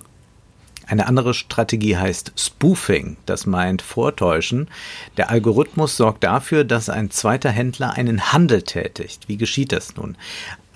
Eine 0.89 1.05
andere 1.05 1.35
Strategie 1.35 1.97
heißt 1.97 2.33
Spoofing, 2.35 3.17
das 3.27 3.45
meint 3.45 3.83
Vortäuschen. 3.83 4.69
Der 5.17 5.29
Algorithmus 5.29 5.95
sorgt 5.95 6.23
dafür, 6.23 6.63
dass 6.63 6.89
ein 6.89 7.11
zweiter 7.11 7.51
Händler 7.51 7.93
einen 7.93 8.33
Handel 8.33 8.63
tätigt. 8.63 9.27
Wie 9.27 9.37
geschieht 9.37 9.71
das 9.71 9.95
nun? 9.95 10.17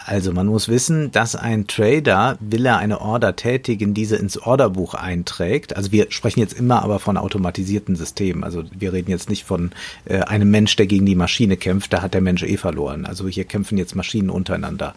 Also 0.06 0.34
man 0.34 0.48
muss 0.48 0.68
wissen, 0.68 1.12
dass 1.12 1.36
ein 1.36 1.66
Trader, 1.68 2.38
will 2.42 2.66
er 2.66 2.78
eine 2.78 3.00
Order 3.00 3.36
tätigen, 3.36 3.94
diese 3.94 4.18
ins 4.18 4.38
Orderbuch 4.38 4.96
einträgt. 4.96 5.78
Also 5.78 5.92
wir 5.92 6.08
sprechen 6.10 6.42
jetzt 6.42 6.54
immer 6.54 6.84
aber 6.84 7.00
von 7.00 7.18
automatisierten 7.18 7.96
Systemen. 7.96 8.44
Also 8.44 8.64
wir 8.78 8.92
reden 8.92 9.12
jetzt 9.12 9.30
nicht 9.30 9.46
von 9.46 9.72
äh, 10.06 10.20
einem 10.20 10.52
Mensch, 10.52 10.76
der 10.76 10.88
gegen 10.88 11.06
die 11.06 11.16
Maschine 11.16 11.56
kämpft. 11.56 11.94
Da 11.94 12.02
hat 12.02 12.14
der 12.14 12.22
Mensch 12.22 12.44
eh 12.44 12.58
verloren. 12.58 13.06
Also 13.06 13.28
hier 13.28 13.46
kämpfen 13.46 13.78
jetzt 13.78 13.96
Maschinen 13.96 14.30
untereinander. 14.30 14.94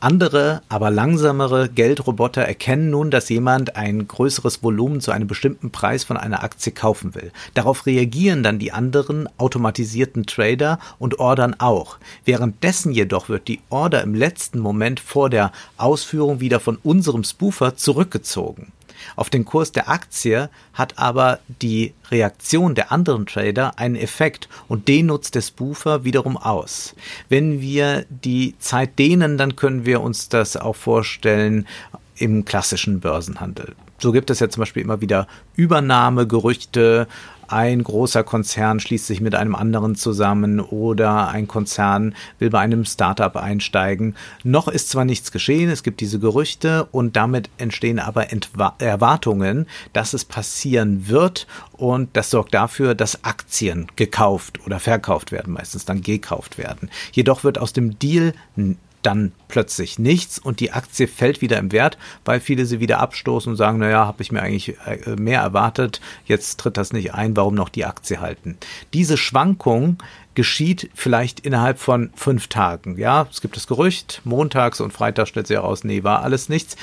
Andere, 0.00 0.62
aber 0.68 0.90
langsamere 0.90 1.68
Geldroboter 1.68 2.42
erkennen 2.42 2.90
nun, 2.90 3.10
dass 3.10 3.28
jemand 3.28 3.76
ein 3.76 4.08
größeres 4.08 4.62
Volumen 4.62 5.00
zu 5.00 5.12
einem 5.12 5.28
bestimmten 5.28 5.70
Preis 5.70 6.02
von 6.02 6.16
einer 6.16 6.42
Aktie 6.42 6.72
kaufen 6.72 7.14
will. 7.14 7.30
Darauf 7.54 7.86
reagieren 7.86 8.42
dann 8.42 8.58
die 8.58 8.72
anderen 8.72 9.28
automatisierten 9.38 10.26
Trader 10.26 10.80
und 10.98 11.20
ordern 11.20 11.54
auch. 11.58 11.98
Währenddessen 12.24 12.92
jedoch 12.92 13.28
wird 13.28 13.46
die 13.46 13.60
Order 13.70 14.02
im 14.02 14.14
letzten 14.14 14.31
letzten 14.32 14.60
Moment 14.60 14.98
vor 14.98 15.28
der 15.28 15.52
Ausführung 15.76 16.40
wieder 16.40 16.58
von 16.58 16.78
unserem 16.82 17.22
Spoofer 17.22 17.76
zurückgezogen. 17.76 18.72
Auf 19.14 19.28
den 19.28 19.44
Kurs 19.44 19.72
der 19.72 19.90
Aktie 19.90 20.48
hat 20.72 20.98
aber 20.98 21.40
die 21.60 21.92
Reaktion 22.10 22.74
der 22.74 22.92
anderen 22.92 23.26
Trader 23.26 23.78
einen 23.78 23.96
Effekt 23.96 24.48
und 24.68 24.88
den 24.88 25.06
nutzt 25.06 25.34
der 25.34 25.42
Spoofer 25.42 26.04
wiederum 26.04 26.38
aus. 26.38 26.94
Wenn 27.28 27.60
wir 27.60 28.06
die 28.08 28.54
Zeit 28.58 28.98
dehnen, 28.98 29.36
dann 29.36 29.54
können 29.54 29.84
wir 29.84 30.00
uns 30.00 30.30
das 30.30 30.56
auch 30.56 30.76
vorstellen 30.76 31.66
im 32.16 32.46
klassischen 32.46 33.00
Börsenhandel. 33.00 33.74
So 33.98 34.12
gibt 34.12 34.30
es 34.30 34.40
ja 34.40 34.48
zum 34.48 34.62
Beispiel 34.62 34.82
immer 34.82 35.02
wieder 35.02 35.26
Übernahmegerüchte, 35.56 37.06
ein 37.52 37.84
großer 37.84 38.24
Konzern 38.24 38.80
schließt 38.80 39.06
sich 39.06 39.20
mit 39.20 39.34
einem 39.34 39.54
anderen 39.54 39.94
zusammen 39.94 40.58
oder 40.58 41.28
ein 41.28 41.46
Konzern 41.46 42.14
will 42.38 42.50
bei 42.50 42.60
einem 42.60 42.84
Startup 42.84 43.36
einsteigen. 43.36 44.16
Noch 44.42 44.68
ist 44.68 44.88
zwar 44.88 45.04
nichts 45.04 45.32
geschehen, 45.32 45.70
es 45.70 45.82
gibt 45.82 46.00
diese 46.00 46.18
Gerüchte 46.18 46.88
und 46.92 47.14
damit 47.14 47.50
entstehen 47.58 47.98
aber 47.98 48.32
Entwa 48.32 48.74
Erwartungen, 48.78 49.66
dass 49.92 50.14
es 50.14 50.24
passieren 50.24 51.08
wird 51.08 51.46
und 51.72 52.16
das 52.16 52.30
sorgt 52.30 52.54
dafür, 52.54 52.94
dass 52.94 53.24
Aktien 53.24 53.86
gekauft 53.96 54.60
oder 54.64 54.80
verkauft 54.80 55.30
werden, 55.30 55.52
meistens 55.52 55.84
dann 55.84 56.00
gekauft 56.00 56.56
werden. 56.58 56.90
Jedoch 57.12 57.44
wird 57.44 57.58
aus 57.58 57.72
dem 57.72 57.98
Deal 57.98 58.32
dann 59.02 59.32
plötzlich 59.48 59.98
nichts 59.98 60.38
und 60.38 60.60
die 60.60 60.72
Aktie 60.72 61.06
fällt 61.06 61.40
wieder 61.40 61.58
im 61.58 61.72
Wert, 61.72 61.98
weil 62.24 62.40
viele 62.40 62.66
sie 62.66 62.80
wieder 62.80 63.00
abstoßen 63.00 63.50
und 63.50 63.56
sagen, 63.56 63.78
naja, 63.78 64.06
habe 64.06 64.22
ich 64.22 64.32
mir 64.32 64.42
eigentlich 64.42 64.76
äh, 64.86 65.16
mehr 65.16 65.40
erwartet, 65.40 66.00
jetzt 66.24 66.58
tritt 66.60 66.76
das 66.76 66.92
nicht 66.92 67.14
ein, 67.14 67.36
warum 67.36 67.54
noch 67.54 67.68
die 67.68 67.84
Aktie 67.84 68.20
halten. 68.20 68.56
Diese 68.92 69.16
Schwankung 69.16 69.98
geschieht 70.34 70.90
vielleicht 70.94 71.40
innerhalb 71.40 71.78
von 71.78 72.10
fünf 72.14 72.48
Tagen. 72.48 72.98
Ja, 72.98 73.26
es 73.30 73.40
gibt 73.40 73.56
das 73.56 73.66
Gerücht, 73.66 74.22
montags 74.24 74.80
und 74.80 74.92
freitags 74.92 75.28
stellt 75.28 75.46
sich 75.46 75.56
heraus, 75.56 75.84
nee, 75.84 76.04
war 76.04 76.22
alles 76.22 76.48
nichts. 76.48 76.76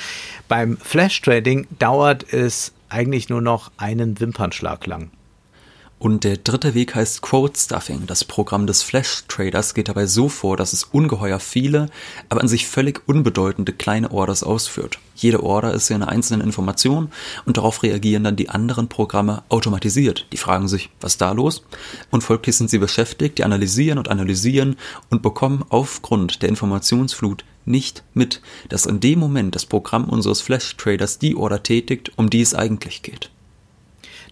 Beim 0.48 0.76
Flash 0.76 1.20
Trading 1.20 1.66
dauert 1.78 2.32
es 2.32 2.72
eigentlich 2.88 3.28
nur 3.28 3.40
noch 3.40 3.70
einen 3.76 4.20
Wimpernschlag 4.20 4.86
lang. 4.86 5.10
Und 6.00 6.24
der 6.24 6.38
dritte 6.38 6.72
Weg 6.72 6.94
heißt 6.94 7.20
Quote 7.20 7.60
Stuffing. 7.60 8.06
Das 8.06 8.24
Programm 8.24 8.66
des 8.66 8.82
Flash 8.82 9.24
Traders 9.28 9.74
geht 9.74 9.90
dabei 9.90 10.06
so 10.06 10.30
vor, 10.30 10.56
dass 10.56 10.72
es 10.72 10.84
ungeheuer 10.84 11.38
viele, 11.40 11.90
aber 12.30 12.40
an 12.40 12.48
sich 12.48 12.66
völlig 12.66 13.02
unbedeutende 13.06 13.74
kleine 13.74 14.10
Orders 14.10 14.42
ausführt. 14.42 14.98
Jede 15.14 15.42
Order 15.42 15.74
ist 15.74 15.90
ja 15.90 15.96
eine 15.96 16.08
einzelne 16.08 16.42
Information 16.42 17.10
und 17.44 17.58
darauf 17.58 17.82
reagieren 17.82 18.24
dann 18.24 18.36
die 18.36 18.48
anderen 18.48 18.88
Programme 18.88 19.42
automatisiert. 19.50 20.26
Die 20.32 20.38
fragen 20.38 20.68
sich, 20.68 20.88
was 21.02 21.18
da 21.18 21.32
los? 21.32 21.64
Und 22.10 22.24
folglich 22.24 22.56
sind 22.56 22.70
sie 22.70 22.78
beschäftigt, 22.78 23.36
die 23.36 23.44
analysieren 23.44 23.98
und 23.98 24.08
analysieren 24.08 24.76
und 25.10 25.20
bekommen 25.20 25.66
aufgrund 25.68 26.40
der 26.40 26.48
Informationsflut 26.48 27.44
nicht 27.66 28.04
mit, 28.14 28.40
dass 28.70 28.86
in 28.86 29.00
dem 29.00 29.18
Moment 29.18 29.54
das 29.54 29.66
Programm 29.66 30.08
unseres 30.08 30.40
Flash 30.40 30.78
Traders 30.78 31.18
die 31.18 31.36
Order 31.36 31.62
tätigt, 31.62 32.12
um 32.16 32.30
die 32.30 32.40
es 32.40 32.54
eigentlich 32.54 33.02
geht. 33.02 33.30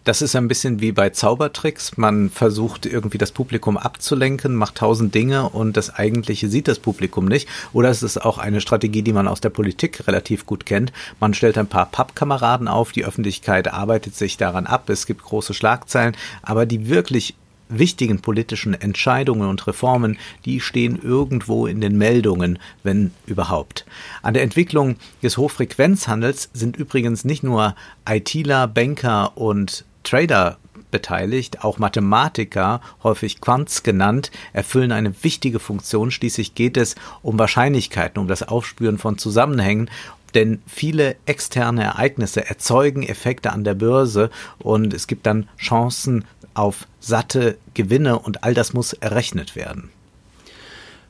Das 0.09 0.23
ist 0.23 0.35
ein 0.37 0.49
bisschen 0.49 0.81
wie 0.81 0.93
bei 0.93 1.11
Zaubertricks. 1.11 1.99
Man 1.99 2.31
versucht 2.31 2.87
irgendwie 2.87 3.19
das 3.19 3.31
Publikum 3.31 3.77
abzulenken, 3.77 4.55
macht 4.55 4.77
tausend 4.77 5.15
Dinge 5.15 5.51
und 5.51 5.77
das 5.77 5.95
eigentliche 5.95 6.49
sieht 6.49 6.67
das 6.67 6.79
Publikum 6.79 7.27
nicht. 7.27 7.47
Oder 7.75 7.91
es 7.91 8.03
ist 8.03 8.17
auch 8.17 8.39
eine 8.39 8.63
Strategie, 8.63 9.03
die 9.03 9.13
man 9.13 9.29
aus 9.29 9.43
der 9.43 9.51
Politik 9.51 10.09
relativ 10.09 10.47
gut 10.47 10.65
kennt. 10.65 10.95
Man 11.21 11.35
stellt 11.35 11.59
ein 11.59 11.67
paar 11.67 11.85
Pappkameraden 11.85 12.69
auf, 12.69 12.93
die 12.93 13.05
Öffentlichkeit 13.05 13.69
arbeitet 13.69 14.15
sich 14.15 14.39
daran 14.39 14.65
ab, 14.65 14.89
es 14.89 15.05
gibt 15.05 15.23
große 15.23 15.53
Schlagzeilen, 15.53 16.17
aber 16.41 16.65
die 16.65 16.89
wirklich 16.89 17.35
wichtigen 17.69 18.21
politischen 18.21 18.73
Entscheidungen 18.73 19.47
und 19.47 19.67
Reformen, 19.67 20.19
die 20.47 20.61
stehen 20.61 20.99
irgendwo 21.03 21.67
in 21.67 21.83
den 21.83 21.99
Meldungen, 21.99 22.59
wenn 22.83 23.13
überhaupt. 23.27 23.85
An 24.23 24.33
der 24.33 24.43
Entwicklung 24.43 24.97
des 25.23 25.37
Hochfrequenzhandels 25.37 26.49
sind 26.55 26.79
übrigens 26.79 27.27
nicht 27.27 27.43
nur 27.43 27.75
ITler, 28.09 28.69
Banker 28.69 29.37
und 29.37 29.85
Trader 30.09 30.59
beteiligt, 30.91 31.65
auch 31.65 31.79
Mathematiker, 31.79 32.81
häufig 33.03 33.43
Quants 33.43 33.83
genannt, 33.83 34.31
erfüllen 34.55 34.91
eine 34.91 35.13
wichtige 35.23 35.59
Funktion. 35.59 36.11
Schließlich 36.11 36.55
geht 36.55 36.79
es 36.79 36.95
um 37.23 37.39
Wahrscheinlichkeiten, 37.39 38.19
um 38.21 38.27
das 38.27 38.43
Aufspüren 38.43 38.99
von 38.99 39.19
Zusammenhängen 39.19 39.91
denn 40.35 40.61
viele 40.67 41.17
externe 41.25 41.85
Ereignisse 41.85 42.47
erzeugen 42.47 43.03
Effekte 43.03 43.51
an 43.51 43.65
der 43.65 43.73
Börse 43.73 44.29
und 44.59 44.93
es 44.93 45.07
gibt 45.07 45.25
dann 45.25 45.49
Chancen 45.59 46.27
auf 46.53 46.87
satte 47.01 47.57
Gewinne 47.73 48.19
und 48.19 48.45
all 48.45 48.53
das 48.53 48.75
muss 48.75 48.93
errechnet 48.93 49.57
werden. 49.57 49.89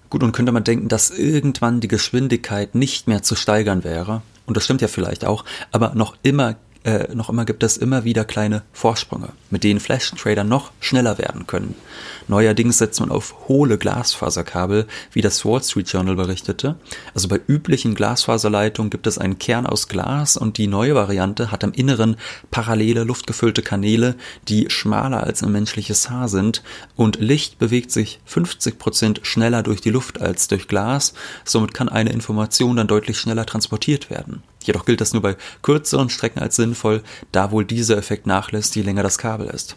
Gut, 0.08 0.22
und 0.22 0.30
könnte 0.32 0.52
man 0.52 0.62
denken, 0.62 0.88
dass 0.88 1.10
irgendwann 1.10 1.80
die 1.80 1.88
Geschwindigkeit 1.88 2.76
nicht 2.76 3.08
mehr 3.08 3.24
zu 3.24 3.34
steigern 3.34 3.82
wäre, 3.82 4.22
und 4.46 4.56
das 4.56 4.64
stimmt 4.64 4.80
ja 4.80 4.88
vielleicht 4.88 5.26
auch, 5.26 5.44
aber 5.72 5.94
noch 5.94 6.16
immer 6.22 6.56
äh, 6.85 7.14
noch 7.14 7.28
immer 7.28 7.44
gibt 7.44 7.62
es 7.62 7.76
immer 7.76 8.04
wieder 8.04 8.25
kleine 8.25 8.62
Vorsprünge, 8.73 9.30
mit 9.50 9.64
denen 9.64 9.80
Flash-Trader 9.80 10.44
noch 10.44 10.70
schneller 10.80 11.18
werden 11.18 11.47
können. 11.47 11.75
Neuerdings 12.28 12.78
setzt 12.78 13.00
man 13.00 13.11
auf 13.11 13.49
hohle 13.49 13.78
Glasfaserkabel, 13.78 14.87
wie 15.12 15.20
das 15.20 15.44
Wall 15.44 15.62
Street 15.62 15.88
Journal 15.88 16.16
berichtete. 16.16 16.76
Also 17.14 17.28
bei 17.28 17.40
üblichen 17.47 17.94
Glasfaserleitungen 17.94 18.90
gibt 18.90 19.06
es 19.06 19.18
einen 19.18 19.38
Kern 19.38 19.66
aus 19.66 19.88
Glas 19.88 20.37
und 20.37 20.58
die 20.58 20.66
neue 20.66 20.94
Variante 20.94 21.50
hat 21.50 21.64
im 21.64 21.73
Inneren 21.73 22.16
parallele 22.50 23.04
luftgefüllte 23.04 23.62
Kanäle, 23.62 24.14
die 24.49 24.70
schmaler 24.70 25.25
als 25.25 25.42
ein 25.42 25.52
menschliches 25.52 26.11
Haar 26.11 26.28
sind 26.28 26.62
und 26.97 27.18
Licht 27.20 27.58
bewegt 27.58 27.90
sich 27.90 28.20
50 28.26 28.78
Prozent 28.78 29.20
schneller 29.25 29.62
durch 29.62 29.80
die 29.80 29.90
Luft 29.90 30.20
als 30.20 30.49
durch 30.49 30.68
Glas. 30.68 31.14
Somit 31.44 31.75
kann 31.75 31.88
eine 31.88 32.12
Information 32.12 32.76
dann 32.76 32.88
deutlich 32.88 33.18
schneller 33.18 33.47
transportiert 33.47 34.11
werden. 34.11 34.42
Jedoch 34.68 34.84
gilt 34.84 35.00
das 35.00 35.14
nur 35.14 35.22
bei 35.22 35.34
kürzeren 35.62 36.10
Strecken 36.10 36.40
als 36.40 36.56
sinnvoll, 36.56 37.02
da 37.32 37.50
wohl 37.50 37.64
dieser 37.64 37.96
Effekt 37.96 38.26
nachlässt, 38.26 38.76
je 38.76 38.82
länger 38.82 39.02
das 39.02 39.16
Kabel 39.16 39.46
ist. 39.46 39.76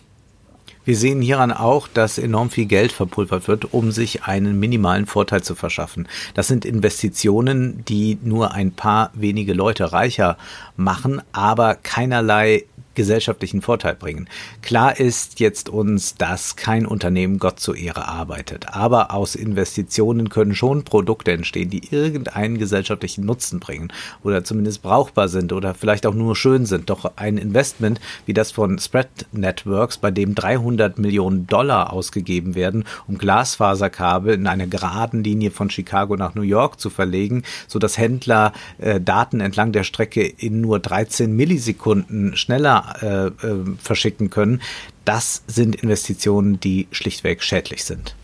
Wir 0.84 0.98
sehen 0.98 1.22
hieran 1.22 1.54
auch, 1.54 1.88
dass 1.88 2.18
enorm 2.18 2.50
viel 2.50 2.66
Geld 2.66 2.92
verpulvert 2.92 3.48
wird, 3.48 3.74
um 3.74 3.92
sich 3.92 4.24
einen 4.24 4.60
minimalen 4.60 5.06
Vorteil 5.06 5.44
zu 5.44 5.56
verschaffen. 5.56 6.08
Das 6.34 6.48
sind 6.48 6.66
Investitionen, 6.66 7.86
die 7.86 8.18
nur 8.22 8.54
ein 8.54 8.72
paar 8.72 9.12
wenige 9.14 9.54
Leute 9.54 9.94
reicher 9.94 10.38
machen, 10.76 11.22
aber 11.32 11.76
keinerlei 11.76 12.66
gesellschaftlichen 12.96 13.62
Vorteil 13.62 13.96
bringen. 13.96 14.28
Klar 14.62 15.00
ist 15.00 15.40
jetzt 15.40 15.70
uns, 15.70 16.16
dass 16.16 16.56
kein 16.56 16.86
Unternehmen 16.86 17.40
Gott 17.40 17.60
zur 17.60 17.76
Ehre 17.76 18.08
arbeitet, 18.08 18.68
aber 18.70 19.14
aus 19.14 19.36
Investitionen 19.36 20.30
können 20.30 20.56
schon 20.56 20.84
Produkte 20.84 21.32
entstehen, 21.32 21.70
die 21.70 21.94
irgendeinen 21.94 22.58
gesellschaftlichen 22.58 23.26
Nutzen 23.26 23.60
bringen 23.60 23.92
oder 24.24 24.44
zumindest 24.44 24.82
brauchbar 24.82 25.28
sind 25.28 25.54
oder 25.54 25.74
vielleicht 25.74 26.06
auch 26.06 26.14
nur 26.14 26.36
schön 26.36 26.66
sind. 26.66 26.90
Doch 26.90 27.12
ein 27.16 27.38
Investment 27.38 28.00
wie 28.26 28.34
das 28.34 28.52
von 28.52 28.80
Spread 28.80 29.08
Networks, 29.32 29.98
bei 29.98 30.12
dem 30.12 30.36
300 30.36 30.98
Millionen 30.98 31.48
Dollar 31.48 31.94
ausgegeben 31.94 32.56
werden, 32.56 32.86
um 33.08 33.18
Glasfaserkabel 33.18 34.34
in 34.34 34.48
einer 34.48 34.68
geraden 34.68 35.24
Linie 35.24 35.52
von 35.52 35.70
Chicago 35.70 36.16
nach 36.16 36.36
New 36.36 36.42
York 36.42 36.80
zu 36.80 36.90
verlegen, 36.90 37.44
so 37.68 37.80
dass 37.80 37.98
Händler 37.98 38.54
äh, 38.78 39.00
Daten 39.00 39.40
entlang 39.40 39.72
der 39.72 39.84
Strecke 39.84 40.24
in 40.26 40.62
nur 40.62 40.80
13 40.80 41.36
Millisekunden 41.36 42.36
schneller 42.36 42.81
äh, 43.02 43.28
äh, 43.28 43.76
verschicken 43.82 44.30
können. 44.30 44.62
Das 45.06 45.44
sind 45.48 45.76
Investitionen, 45.76 46.60
die 46.60 46.88
schlichtweg 46.92 47.44
schädlich 47.44 47.84
sind. 47.84 48.16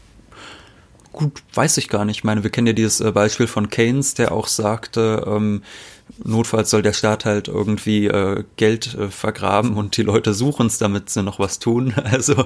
Gut, 1.17 1.41
weiß 1.53 1.77
ich 1.77 1.89
gar 1.89 2.05
nicht. 2.05 2.17
Ich 2.17 2.23
meine, 2.23 2.43
wir 2.43 2.51
kennen 2.51 2.67
ja 2.67 2.73
dieses 2.73 2.99
äh, 2.99 3.11
Beispiel 3.11 3.47
von 3.47 3.69
Keynes, 3.69 4.13
der 4.13 4.31
auch 4.31 4.47
sagte, 4.47 5.23
ähm, 5.25 5.63
notfalls 6.23 6.69
soll 6.69 6.83
der 6.83 6.93
Staat 6.93 7.25
halt 7.25 7.47
irgendwie 7.47 8.05
äh, 8.05 8.43
Geld 8.55 8.93
äh, 8.93 9.07
vergraben 9.09 9.73
und 9.75 9.97
die 9.97 10.03
Leute 10.03 10.35
suchen 10.35 10.67
es, 10.67 10.77
damit 10.77 11.09
sie 11.09 11.23
noch 11.23 11.39
was 11.39 11.57
tun. 11.59 11.95
Also 12.03 12.45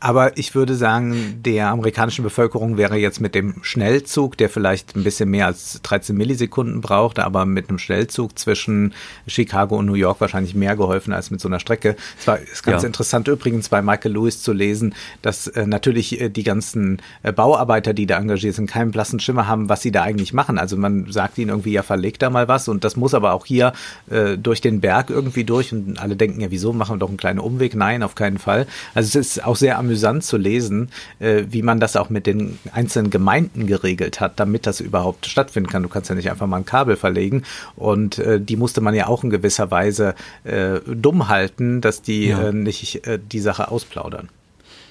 aber 0.00 0.36
ich 0.36 0.54
würde 0.54 0.74
sagen, 0.74 1.40
der 1.44 1.68
amerikanischen 1.68 2.22
Bevölkerung 2.22 2.76
wäre 2.76 2.96
jetzt 2.96 3.20
mit 3.20 3.34
dem 3.34 3.62
Schnellzug, 3.62 4.36
der 4.36 4.48
vielleicht 4.48 4.96
ein 4.96 5.04
bisschen 5.04 5.30
mehr 5.30 5.46
als 5.46 5.80
13 5.82 6.16
Millisekunden 6.16 6.80
braucht, 6.80 7.18
aber 7.18 7.46
mit 7.46 7.68
einem 7.68 7.78
Schnellzug 7.78 8.38
zwischen 8.38 8.94
Chicago 9.26 9.76
und 9.76 9.86
New 9.86 9.94
York 9.94 10.20
wahrscheinlich 10.20 10.54
mehr 10.54 10.76
geholfen 10.76 11.12
als 11.12 11.30
mit 11.30 11.40
so 11.40 11.48
einer 11.48 11.60
Strecke. 11.60 11.96
Es 12.18 12.26
war 12.26 12.38
ist 12.38 12.62
ganz 12.62 12.82
ja. 12.82 12.86
interessant 12.86 13.28
übrigens 13.28 13.68
bei 13.68 13.82
Michael 13.82 14.12
Lewis 14.12 14.42
zu 14.42 14.52
lesen, 14.52 14.94
dass 15.22 15.46
äh, 15.46 15.66
natürlich 15.66 16.20
äh, 16.20 16.28
die 16.28 16.42
ganzen 16.42 17.00
äh, 17.22 17.32
Bauarbeiter, 17.32 17.94
die 17.94 18.06
da 18.06 18.18
engagiert 18.18 18.54
sind, 18.54 18.70
keinen 18.70 18.90
blassen 18.90 19.20
Schimmer 19.20 19.46
haben, 19.46 19.68
was 19.68 19.82
sie 19.82 19.92
da 19.92 20.02
eigentlich 20.02 20.32
machen. 20.32 20.58
Also 20.58 20.76
man 20.76 21.10
sagt 21.10 21.38
ihnen 21.38 21.50
irgendwie, 21.50 21.72
ja, 21.72 21.82
verlegt 21.82 22.22
da 22.22 22.30
mal 22.30 22.48
was 22.48 22.68
und 22.68 22.84
das 22.84 22.96
muss 22.96 23.14
aber 23.14 23.32
auch 23.32 23.46
hier 23.46 23.72
äh, 24.10 24.36
durch 24.36 24.60
den 24.60 24.80
Berg 24.80 25.10
irgendwie 25.10 25.44
durch 25.44 25.72
und 25.72 25.98
alle 25.98 26.16
denken 26.16 26.40
ja, 26.40 26.50
wieso 26.50 26.72
machen 26.72 26.96
wir 26.96 26.98
doch 26.98 27.08
einen 27.08 27.16
kleinen 27.16 27.38
Umweg? 27.38 27.74
Nein, 27.74 28.02
auf 28.02 28.14
keinen 28.14 28.38
Fall. 28.38 28.66
Also 28.94 29.18
es 29.18 29.36
ist 29.36 29.44
auch 29.44 29.56
sehr 29.56 29.78
amüsant 29.86 30.24
zu 30.24 30.36
lesen, 30.36 30.90
äh, 31.18 31.44
wie 31.48 31.62
man 31.62 31.80
das 31.80 31.96
auch 31.96 32.10
mit 32.10 32.26
den 32.26 32.58
einzelnen 32.72 33.10
Gemeinden 33.10 33.66
geregelt 33.66 34.20
hat, 34.20 34.38
damit 34.40 34.66
das 34.66 34.80
überhaupt 34.80 35.26
stattfinden 35.26 35.70
kann. 35.70 35.82
Du 35.82 35.88
kannst 35.88 36.10
ja 36.10 36.16
nicht 36.16 36.30
einfach 36.30 36.46
mal 36.46 36.58
ein 36.58 36.64
Kabel 36.64 36.96
verlegen 36.96 37.44
und 37.76 38.18
äh, 38.18 38.40
die 38.40 38.56
musste 38.56 38.80
man 38.80 38.94
ja 38.94 39.06
auch 39.06 39.24
in 39.24 39.30
gewisser 39.30 39.70
Weise 39.70 40.14
äh, 40.44 40.80
dumm 40.86 41.28
halten, 41.28 41.80
dass 41.80 42.02
die 42.02 42.26
ja. 42.26 42.48
Äh, 42.48 42.52
nicht 42.52 43.06
äh, 43.06 43.18
die 43.18 43.40
Sache 43.40 43.70
ausplaudern. 43.70 44.28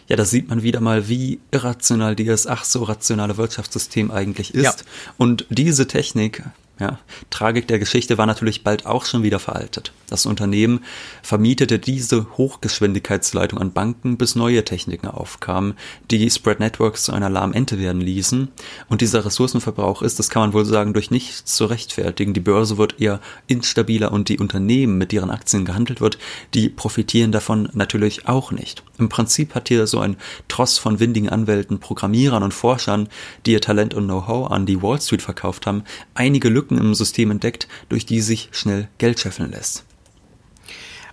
Ja, 0.07 0.15
da 0.15 0.25
sieht 0.25 0.49
man 0.49 0.61
wieder 0.61 0.81
mal, 0.81 1.09
wie 1.09 1.39
irrational 1.51 2.15
dieses 2.15 2.45
ach 2.45 2.63
so 2.63 2.83
rationale 2.83 3.37
Wirtschaftssystem 3.37 4.11
eigentlich 4.11 4.53
ist. 4.53 4.63
Ja. 4.63 4.73
Und 5.17 5.47
diese 5.49 5.87
Technik 5.87 6.43
ja, 6.79 6.99
Tragik 7.29 7.67
der 7.69 7.79
Geschichte 7.79 8.17
war 8.17 8.25
natürlich 8.25 8.63
bald 8.63 8.85
auch 8.85 9.05
schon 9.05 9.23
wieder 9.23 9.39
veraltet. 9.39 9.93
Das 10.07 10.25
Unternehmen 10.25 10.83
vermietete 11.23 11.79
diese 11.79 12.37
Hochgeschwindigkeitsleitung 12.37 13.59
an 13.59 13.71
Banken, 13.71 14.17
bis 14.17 14.35
neue 14.35 14.63
Techniken 14.65 15.07
aufkamen, 15.07 15.75
die 16.11 16.29
Spread 16.29 16.59
Networks 16.59 17.03
zu 17.05 17.13
einer 17.13 17.29
lahmen 17.29 17.53
Ente 17.53 17.79
werden 17.79 18.01
ließen. 18.01 18.49
Und 18.89 19.01
dieser 19.01 19.25
Ressourcenverbrauch 19.25 20.01
ist, 20.01 20.19
das 20.19 20.29
kann 20.29 20.41
man 20.41 20.53
wohl 20.53 20.65
sagen, 20.65 20.93
durch 20.93 21.11
nichts 21.11 21.55
zu 21.55 21.65
rechtfertigen. 21.65 22.33
Die 22.33 22.41
Börse 22.41 22.77
wird 22.77 22.99
eher 22.99 23.21
instabiler 23.47 24.11
und 24.11 24.27
die 24.27 24.39
Unternehmen, 24.39 24.97
mit 24.97 25.13
deren 25.13 25.31
Aktien 25.31 25.63
gehandelt 25.63 26.01
wird, 26.01 26.17
die 26.53 26.67
profitieren 26.69 27.31
davon 27.31 27.69
natürlich 27.73 28.27
auch 28.27 28.51
nicht. 28.51 28.83
Im 28.97 29.09
Prinzip 29.09 29.55
hat 29.55 29.69
hier 29.69 29.87
so 29.87 29.99
ein 29.99 30.17
Tross 30.47 30.77
von 30.77 30.99
windigen 30.99 31.29
Anwälten, 31.29 31.79
Programmierern 31.79 32.43
und 32.43 32.53
Forschern, 32.53 33.09
die 33.45 33.53
ihr 33.53 33.61
Talent 33.61 33.93
und 33.93 34.05
Know-how 34.05 34.51
an 34.51 34.65
die 34.65 34.81
Wall 34.81 35.01
Street 35.01 35.21
verkauft 35.21 35.65
haben, 35.65 35.83
einige 36.13 36.49
Lücken 36.49 36.64
Lücken 36.65 36.77
im 36.79 36.95
System 36.95 37.31
entdeckt, 37.31 37.67
durch 37.89 38.05
die 38.05 38.21
sich 38.21 38.49
schnell 38.51 38.87
Geld 38.97 39.19
scheffeln 39.19 39.51
lässt. 39.51 39.83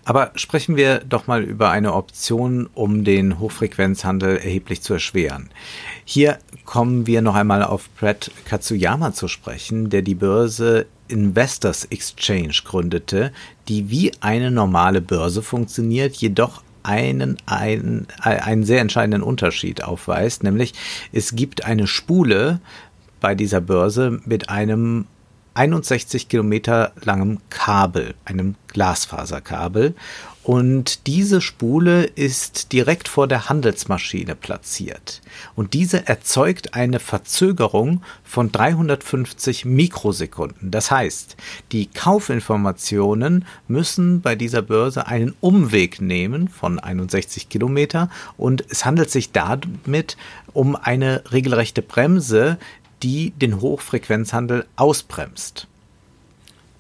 Aber 0.05 0.33
sprechen 0.35 0.77
wir 0.77 0.99
doch 1.01 1.29
mal 1.29 1.45
über 1.45 1.71
eine 1.71 1.93
Option, 1.93 2.69
um 2.75 3.05
den 3.05 3.39
Hochfrequenzhandel 3.39 4.39
erheblich 4.39 4.83
zu 4.83 4.95
erschweren. 4.95 5.51
Hier 6.05 6.39
kommen 6.65 7.07
wir 7.07 7.23
noch 7.23 7.37
einmal 7.37 7.63
auf 7.63 7.89
Brett 8.01 8.33
Katsuyama 8.45 9.13
zu 9.13 9.29
sprechen, 9.29 9.91
der 9.91 10.03
die 10.03 10.17
Börse 10.17 10.87
Investors 11.07 11.85
Exchange 11.85 12.63
gründete, 12.65 13.33
die 13.69 13.91
wie 13.91 14.13
eine 14.21 14.51
normale 14.51 15.01
Börse 15.03 15.43
funktioniert, 15.43 16.17
jedoch 16.17 16.63
einen, 16.83 17.37
einen, 17.47 18.09
einen 18.19 18.65
sehr 18.65 18.81
entscheidenden 18.81 19.23
Unterschied 19.23 19.85
aufweist, 19.85 20.43
nämlich 20.43 20.73
es 21.13 21.37
gibt 21.37 21.65
eine 21.65 21.87
Spule 21.87 22.61
bei 23.21 23.37
dieser 23.37 23.61
Börse 23.61 24.21
mit 24.27 24.49
einem 24.49 25.07
61 25.55 26.29
Kilometer 26.29 26.93
langem 27.03 27.39
Kabel, 27.51 28.15
einem 28.25 28.55
Glasfaserkabel. 28.69 29.95
Und 30.45 31.07
diese 31.07 31.41
Spule 31.41 32.03
ist 32.03 32.73
direkt 32.73 33.07
vor 33.07 33.29
der 33.29 33.49
Handelsmaschine 33.49 34.35
platziert. 34.35 35.21
Und 35.55 35.73
diese 35.73 36.09
erzeugt 36.09 36.75
eine 36.75 36.99
Verzögerung 36.99 38.03
von 38.25 38.51
350 38.51 39.65
Mikrosekunden. 39.65 40.73
Das 40.73 40.91
heißt, 40.91 41.37
die 41.71 41.87
Kaufinformationen 41.87 43.45
müssen 43.69 44.21
bei 44.21 44.35
dieser 44.35 44.63
Börse 44.63 45.07
einen 45.07 45.37
Umweg 45.41 46.01
nehmen 46.01 46.49
von 46.49 46.81
61 46.81 47.49
Kilometer. 47.49 48.11
Und 48.37 48.65
es 48.69 48.85
handelt 48.85 49.11
sich 49.11 49.31
damit 49.31 50.17
um 50.53 50.75
eine 50.75 51.23
regelrechte 51.31 51.83
Bremse, 51.83 52.59
die 53.03 53.31
den 53.31 53.61
Hochfrequenzhandel 53.61 54.67
ausbremst. 54.77 55.67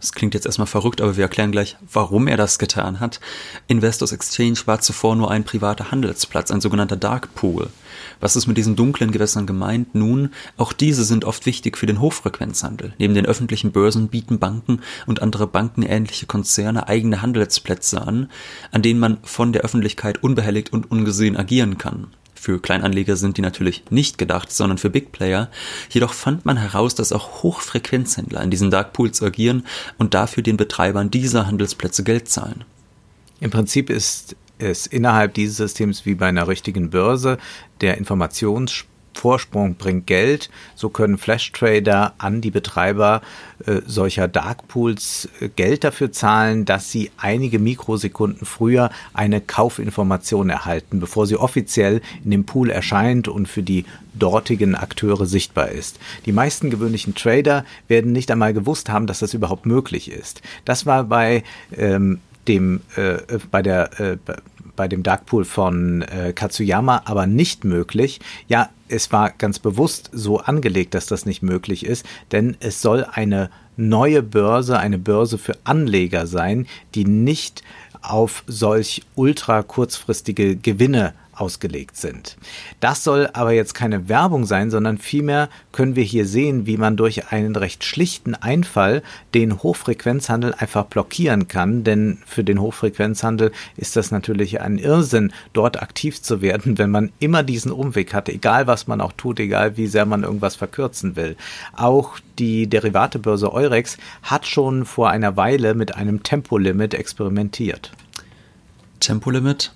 Das 0.02 0.10
klingt 0.10 0.34
jetzt 0.34 0.46
erstmal 0.46 0.66
verrückt, 0.66 1.00
aber 1.00 1.16
wir 1.16 1.22
erklären 1.22 1.52
gleich, 1.52 1.76
warum 1.92 2.26
er 2.26 2.36
das 2.36 2.58
getan 2.58 2.98
hat. 2.98 3.20
Investors 3.68 4.10
Exchange 4.10 4.58
war 4.64 4.80
zuvor 4.80 5.14
nur 5.14 5.30
ein 5.30 5.44
privater 5.44 5.92
Handelsplatz, 5.92 6.50
ein 6.50 6.60
sogenannter 6.60 6.96
Dark 6.96 7.36
Pool. 7.36 7.70
Was 8.18 8.34
ist 8.34 8.48
mit 8.48 8.56
diesen 8.56 8.74
dunklen 8.74 9.12
Gewässern 9.12 9.46
gemeint? 9.46 9.94
Nun, 9.94 10.30
auch 10.56 10.72
diese 10.72 11.04
sind 11.04 11.24
oft 11.24 11.46
wichtig 11.46 11.78
für 11.78 11.86
den 11.86 12.00
Hochfrequenzhandel. 12.00 12.94
Neben 12.98 13.14
den 13.14 13.26
öffentlichen 13.26 13.70
Börsen 13.70 14.08
bieten 14.08 14.40
Banken 14.40 14.80
und 15.06 15.22
andere 15.22 15.46
bankenähnliche 15.46 16.26
Konzerne 16.26 16.88
eigene 16.88 17.22
Handelsplätze 17.22 18.02
an, 18.02 18.28
an 18.72 18.82
denen 18.82 18.98
man 18.98 19.18
von 19.22 19.52
der 19.52 19.62
Öffentlichkeit 19.62 20.20
unbehelligt 20.20 20.72
und 20.72 20.90
ungesehen 20.90 21.36
agieren 21.36 21.78
kann. 21.78 22.08
Für 22.42 22.60
Kleinanleger 22.60 23.14
sind 23.14 23.36
die 23.36 23.40
natürlich 23.40 23.84
nicht 23.90 24.18
gedacht, 24.18 24.50
sondern 24.50 24.76
für 24.76 24.90
Big 24.90 25.12
Player. 25.12 25.48
Jedoch 25.90 26.12
fand 26.12 26.44
man 26.44 26.56
heraus, 26.56 26.96
dass 26.96 27.12
auch 27.12 27.44
Hochfrequenzhändler 27.44 28.42
in 28.42 28.50
diesen 28.50 28.68
Dark 28.68 28.92
Pools 28.94 29.22
agieren 29.22 29.64
und 29.96 30.14
dafür 30.14 30.42
den 30.42 30.56
Betreibern 30.56 31.08
dieser 31.08 31.46
Handelsplätze 31.46 32.02
Geld 32.02 32.28
zahlen. 32.28 32.64
Im 33.38 33.52
Prinzip 33.52 33.90
ist 33.90 34.34
es 34.58 34.88
innerhalb 34.88 35.34
dieses 35.34 35.56
Systems 35.56 36.04
wie 36.04 36.16
bei 36.16 36.26
einer 36.26 36.48
richtigen 36.48 36.90
Börse 36.90 37.38
der 37.80 37.96
Informations 37.96 38.72
Vorsprung 39.14 39.74
bringt 39.74 40.06
Geld. 40.06 40.50
So 40.74 40.88
können 40.88 41.18
Flash-Trader 41.18 42.14
an 42.18 42.40
die 42.40 42.50
Betreiber 42.50 43.22
äh, 43.66 43.80
solcher 43.86 44.28
Darkpools 44.28 45.28
äh, 45.40 45.48
Geld 45.48 45.84
dafür 45.84 46.12
zahlen, 46.12 46.64
dass 46.64 46.90
sie 46.90 47.10
einige 47.16 47.58
Mikrosekunden 47.58 48.46
früher 48.46 48.90
eine 49.14 49.40
Kaufinformation 49.40 50.50
erhalten, 50.50 51.00
bevor 51.00 51.26
sie 51.26 51.36
offiziell 51.36 52.00
in 52.24 52.30
dem 52.30 52.44
Pool 52.44 52.70
erscheint 52.70 53.28
und 53.28 53.48
für 53.48 53.62
die 53.62 53.84
dortigen 54.14 54.74
Akteure 54.74 55.26
sichtbar 55.26 55.68
ist. 55.68 55.98
Die 56.26 56.32
meisten 56.32 56.70
gewöhnlichen 56.70 57.14
Trader 57.14 57.64
werden 57.88 58.12
nicht 58.12 58.30
einmal 58.30 58.52
gewusst 58.52 58.88
haben, 58.88 59.06
dass 59.06 59.20
das 59.20 59.34
überhaupt 59.34 59.66
möglich 59.66 60.10
ist. 60.10 60.42
Das 60.64 60.86
war 60.86 61.04
bei 61.04 61.44
ähm, 61.76 62.20
dem 62.48 62.80
äh, 62.96 63.38
bei 63.50 63.62
der 63.62 64.00
äh, 64.00 64.16
bei 64.76 64.88
dem 64.88 65.02
Darkpool 65.02 65.44
von 65.44 66.02
äh, 66.02 66.32
Katsuyama 66.32 67.02
aber 67.04 67.26
nicht 67.26 67.64
möglich. 67.64 68.20
Ja, 68.48 68.70
es 68.88 69.12
war 69.12 69.30
ganz 69.30 69.58
bewusst 69.58 70.10
so 70.12 70.38
angelegt, 70.38 70.94
dass 70.94 71.06
das 71.06 71.26
nicht 71.26 71.42
möglich 71.42 71.86
ist, 71.86 72.06
denn 72.30 72.56
es 72.60 72.82
soll 72.82 73.06
eine 73.10 73.50
neue 73.76 74.22
Börse, 74.22 74.78
eine 74.78 74.98
Börse 74.98 75.38
für 75.38 75.56
Anleger 75.64 76.26
sein, 76.26 76.66
die 76.94 77.04
nicht 77.04 77.62
auf 78.02 78.44
solch 78.46 79.02
ultra 79.14 79.62
kurzfristige 79.62 80.56
Gewinne 80.56 81.14
ausgelegt 81.42 81.96
sind. 81.96 82.36
Das 82.78 83.02
soll 83.02 83.28
aber 83.32 83.50
jetzt 83.52 83.74
keine 83.74 84.08
Werbung 84.08 84.46
sein, 84.46 84.70
sondern 84.70 84.98
vielmehr 84.98 85.48
können 85.72 85.96
wir 85.96 86.04
hier 86.04 86.24
sehen, 86.24 86.66
wie 86.66 86.76
man 86.76 86.96
durch 86.96 87.32
einen 87.32 87.56
recht 87.56 87.82
schlichten 87.82 88.36
Einfall 88.36 89.02
den 89.34 89.60
Hochfrequenzhandel 89.60 90.54
einfach 90.54 90.84
blockieren 90.84 91.48
kann, 91.48 91.82
denn 91.82 92.18
für 92.26 92.44
den 92.44 92.60
Hochfrequenzhandel 92.60 93.50
ist 93.76 93.96
das 93.96 94.12
natürlich 94.12 94.60
ein 94.60 94.78
Irrsinn, 94.78 95.32
dort 95.52 95.82
aktiv 95.82 96.22
zu 96.22 96.40
werden, 96.42 96.78
wenn 96.78 96.90
man 96.90 97.10
immer 97.18 97.42
diesen 97.42 97.72
Umweg 97.72 98.14
hat, 98.14 98.28
egal 98.28 98.68
was 98.68 98.86
man 98.86 99.00
auch 99.00 99.12
tut, 99.12 99.40
egal 99.40 99.76
wie 99.76 99.88
sehr 99.88 100.06
man 100.06 100.22
irgendwas 100.22 100.54
verkürzen 100.54 101.16
will. 101.16 101.36
Auch 101.74 102.18
die 102.38 102.68
Derivatebörse 102.68 103.52
Eurex 103.52 103.98
hat 104.22 104.46
schon 104.46 104.84
vor 104.84 105.10
einer 105.10 105.36
Weile 105.36 105.74
mit 105.74 105.96
einem 105.96 106.22
Tempolimit 106.22 106.94
experimentiert. 106.94 107.90
Tempolimit? 109.00 109.72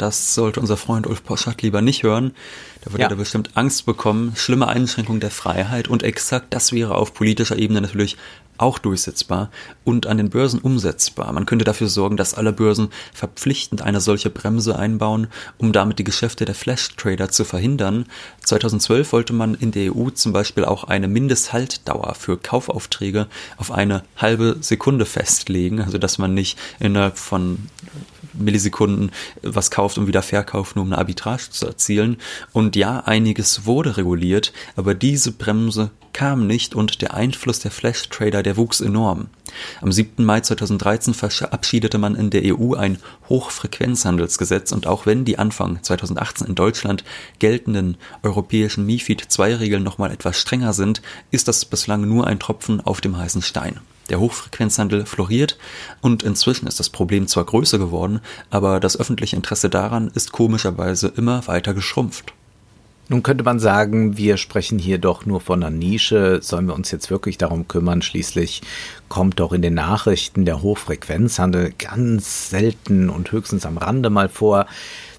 Das 0.00 0.34
sollte 0.34 0.60
unser 0.60 0.78
Freund 0.78 1.06
Ulf 1.06 1.22
Poschardt 1.22 1.60
lieber 1.60 1.82
nicht 1.82 2.04
hören. 2.04 2.32
Da 2.80 2.92
würde 2.92 3.02
ja. 3.02 3.10
er 3.10 3.16
bestimmt 3.16 3.50
Angst 3.54 3.84
bekommen. 3.84 4.32
Schlimme 4.34 4.66
Einschränkung 4.66 5.20
der 5.20 5.30
Freiheit 5.30 5.88
und 5.88 6.02
exakt 6.02 6.54
das 6.54 6.72
wäre 6.72 6.94
auf 6.94 7.12
politischer 7.12 7.58
Ebene 7.58 7.82
natürlich 7.82 8.16
auch 8.56 8.78
durchsetzbar 8.78 9.50
und 9.84 10.06
an 10.06 10.16
den 10.16 10.30
Börsen 10.30 10.60
umsetzbar. 10.60 11.30
Man 11.34 11.44
könnte 11.44 11.66
dafür 11.66 11.88
sorgen, 11.88 12.16
dass 12.16 12.32
alle 12.32 12.54
Börsen 12.54 12.88
verpflichtend 13.12 13.82
eine 13.82 14.00
solche 14.00 14.30
Bremse 14.30 14.78
einbauen, 14.78 15.26
um 15.58 15.72
damit 15.72 15.98
die 15.98 16.04
Geschäfte 16.04 16.46
der 16.46 16.54
Flash-Trader 16.54 17.28
zu 17.28 17.44
verhindern. 17.44 18.06
2012 18.44 19.12
wollte 19.12 19.34
man 19.34 19.54
in 19.54 19.70
der 19.70 19.94
EU 19.94 20.08
zum 20.08 20.32
Beispiel 20.32 20.64
auch 20.64 20.84
eine 20.84 21.08
Mindesthaltdauer 21.08 22.14
für 22.14 22.38
Kaufaufträge 22.38 23.26
auf 23.58 23.70
eine 23.70 24.02
halbe 24.16 24.56
Sekunde 24.60 25.04
festlegen, 25.04 25.82
also 25.82 25.98
dass 25.98 26.16
man 26.16 26.32
nicht 26.32 26.58
innerhalb 26.78 27.18
von 27.18 27.68
Millisekunden 28.32 29.10
was 29.42 29.70
kauft 29.70 29.98
und 29.98 30.06
wieder 30.06 30.22
verkauft, 30.22 30.76
nur 30.76 30.84
um 30.84 30.92
eine 30.92 30.98
Arbitrage 30.98 31.50
zu 31.50 31.66
erzielen. 31.66 32.16
Und 32.52 32.76
ja, 32.76 33.00
einiges 33.00 33.66
wurde 33.66 33.96
reguliert, 33.96 34.52
aber 34.76 34.94
diese 34.94 35.32
Bremse 35.32 35.90
kam 36.12 36.46
nicht 36.46 36.74
und 36.74 37.02
der 37.02 37.14
Einfluss 37.14 37.60
der 37.60 37.70
Flash-Trader, 37.70 38.42
der 38.42 38.56
wuchs 38.56 38.80
enorm. 38.80 39.28
Am 39.80 39.92
7. 39.92 40.24
Mai 40.24 40.40
2013 40.40 41.14
verabschiedete 41.14 41.98
man 41.98 42.14
in 42.14 42.30
der 42.30 42.42
EU 42.44 42.74
ein 42.74 42.98
Hochfrequenzhandelsgesetz 43.28 44.72
und 44.72 44.86
auch 44.86 45.06
wenn 45.06 45.24
die 45.24 45.38
Anfang 45.38 45.82
2018 45.82 46.48
in 46.48 46.54
Deutschland 46.54 47.04
geltenden 47.38 47.96
europäischen 48.22 48.86
MIFID 48.86 49.26
II-Regeln 49.38 49.82
nochmal 49.82 50.12
etwas 50.12 50.38
strenger 50.38 50.72
sind, 50.72 51.02
ist 51.30 51.48
das 51.48 51.64
bislang 51.64 52.06
nur 52.06 52.26
ein 52.26 52.38
Tropfen 52.38 52.80
auf 52.80 53.00
dem 53.00 53.16
heißen 53.16 53.42
Stein. 53.42 53.80
Der 54.10 54.20
Hochfrequenzhandel 54.20 55.06
floriert 55.06 55.56
und 56.00 56.22
inzwischen 56.22 56.66
ist 56.66 56.80
das 56.80 56.90
Problem 56.90 57.28
zwar 57.28 57.44
größer 57.44 57.78
geworden, 57.78 58.20
aber 58.50 58.80
das 58.80 58.98
öffentliche 58.98 59.36
Interesse 59.36 59.70
daran 59.70 60.10
ist 60.14 60.32
komischerweise 60.32 61.12
immer 61.16 61.46
weiter 61.46 61.74
geschrumpft. 61.74 62.34
Nun 63.10 63.24
könnte 63.24 63.42
man 63.42 63.58
sagen, 63.58 64.16
wir 64.16 64.36
sprechen 64.36 64.78
hier 64.78 64.98
doch 64.98 65.26
nur 65.26 65.40
von 65.40 65.64
einer 65.64 65.76
Nische. 65.76 66.38
Sollen 66.42 66.66
wir 66.66 66.76
uns 66.76 66.92
jetzt 66.92 67.10
wirklich 67.10 67.38
darum 67.38 67.66
kümmern? 67.66 68.02
Schließlich 68.02 68.62
kommt 69.08 69.40
doch 69.40 69.52
in 69.52 69.62
den 69.62 69.74
Nachrichten 69.74 70.44
der 70.44 70.62
Hochfrequenzhandel 70.62 71.74
ganz 71.76 72.50
selten 72.50 73.10
und 73.10 73.32
höchstens 73.32 73.66
am 73.66 73.78
Rande 73.78 74.10
mal 74.10 74.28
vor. 74.28 74.66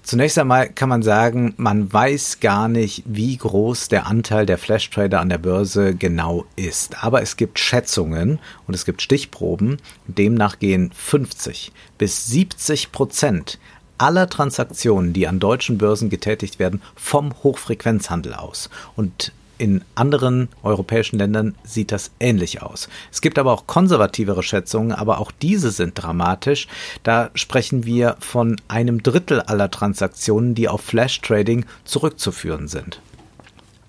Zunächst 0.02 0.36
einmal 0.36 0.68
kann 0.68 0.88
man 0.88 1.02
sagen, 1.02 1.54
man 1.56 1.92
weiß 1.92 2.40
gar 2.40 2.68
nicht, 2.68 3.04
wie 3.06 3.36
groß 3.36 3.86
der 3.88 4.06
Anteil 4.06 4.46
der 4.46 4.58
Flash-Trader 4.58 5.20
an 5.20 5.28
der 5.28 5.38
Börse 5.38 5.94
genau 5.94 6.44
ist. 6.56 7.04
Aber 7.04 7.22
es 7.22 7.36
gibt 7.36 7.60
Schätzungen 7.60 8.40
und 8.66 8.74
es 8.74 8.84
gibt 8.84 9.00
Stichproben. 9.00 9.76
Demnach 10.08 10.58
gehen 10.58 10.90
50 10.92 11.72
bis 11.98 12.26
70 12.26 12.90
Prozent 12.90 13.60
aller 13.96 14.28
Transaktionen, 14.28 15.12
die 15.12 15.28
an 15.28 15.38
deutschen 15.38 15.78
Börsen 15.78 16.10
getätigt 16.10 16.58
werden, 16.58 16.82
vom 16.96 17.32
Hochfrequenzhandel 17.44 18.34
aus. 18.34 18.70
Und 18.96 19.32
in 19.62 19.84
anderen 19.94 20.48
europäischen 20.64 21.20
Ländern 21.20 21.54
sieht 21.62 21.92
das 21.92 22.10
ähnlich 22.18 22.62
aus. 22.62 22.88
Es 23.12 23.20
gibt 23.20 23.38
aber 23.38 23.52
auch 23.52 23.68
konservativere 23.68 24.42
Schätzungen, 24.42 24.90
aber 24.90 25.20
auch 25.20 25.30
diese 25.30 25.70
sind 25.70 25.92
dramatisch. 25.94 26.66
Da 27.04 27.30
sprechen 27.34 27.86
wir 27.86 28.16
von 28.18 28.60
einem 28.66 29.04
Drittel 29.04 29.40
aller 29.40 29.70
Transaktionen, 29.70 30.56
die 30.56 30.68
auf 30.68 30.80
Flash 30.80 31.20
Trading 31.20 31.64
zurückzuführen 31.84 32.66
sind. 32.66 33.00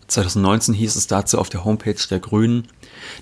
2019 0.09 0.75
hieß 0.75 0.95
es 0.95 1.07
dazu 1.07 1.39
auf 1.39 1.49
der 1.49 1.65
Homepage 1.65 1.95
der 2.07 2.19
Grünen, 2.19 2.67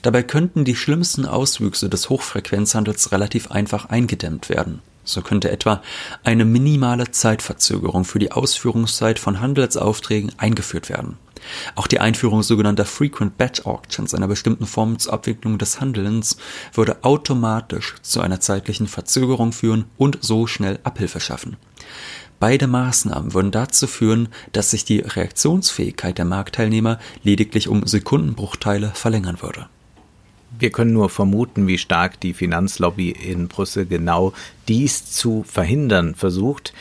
dabei 0.01 0.21
könnten 0.21 0.65
die 0.65 0.75
schlimmsten 0.75 1.25
Auswüchse 1.25 1.87
des 1.87 2.09
Hochfrequenzhandels 2.09 3.13
relativ 3.13 3.49
einfach 3.49 3.85
eingedämmt 3.85 4.49
werden. 4.49 4.81
So 5.03 5.21
könnte 5.21 5.51
etwa 5.51 5.81
eine 6.23 6.45
minimale 6.45 7.11
Zeitverzögerung 7.11 8.05
für 8.05 8.19
die 8.19 8.31
Ausführungszeit 8.31 9.19
von 9.19 9.39
Handelsaufträgen 9.41 10.31
eingeführt 10.37 10.89
werden. 10.89 11.17
Auch 11.75 11.87
die 11.87 11.99
Einführung 11.99 12.43
sogenannter 12.43 12.85
Frequent 12.85 13.37
Batch 13.37 13.65
Auctions, 13.65 14.13
einer 14.13 14.27
bestimmten 14.27 14.65
Form 14.65 14.99
zur 14.99 15.13
Abwicklung 15.13 15.57
des 15.57 15.81
Handelns, 15.81 16.37
würde 16.73 17.03
automatisch 17.03 17.95
zu 18.01 18.21
einer 18.21 18.39
zeitlichen 18.39 18.87
Verzögerung 18.87 19.51
führen 19.51 19.85
und 19.97 20.19
so 20.21 20.47
schnell 20.47 20.79
Abhilfe 20.83 21.19
schaffen. 21.19 21.57
Beide 22.39 22.67
Maßnahmen 22.67 23.33
würden 23.33 23.51
dazu 23.51 23.85
führen, 23.85 24.29
dass 24.51 24.71
sich 24.71 24.83
die 24.83 24.99
Reaktionsfähigkeit 24.99 26.17
der 26.17 26.25
Marktteilnehmer 26.25 26.99
lediglich 27.23 27.67
um 27.67 27.85
Sekundenbruchteile 27.85 28.91
verlängern 28.95 29.41
würde. 29.41 29.67
Wir 30.61 30.69
können 30.69 30.93
nur 30.93 31.09
vermuten, 31.09 31.65
wie 31.65 31.79
stark 31.79 32.19
die 32.19 32.35
Finanzlobby 32.35 33.09
in 33.09 33.47
Brüssel 33.47 33.87
genau 33.87 34.31
dies 34.67 35.11
zu 35.11 35.41
verhindern 35.41 36.13
versucht. 36.13 36.71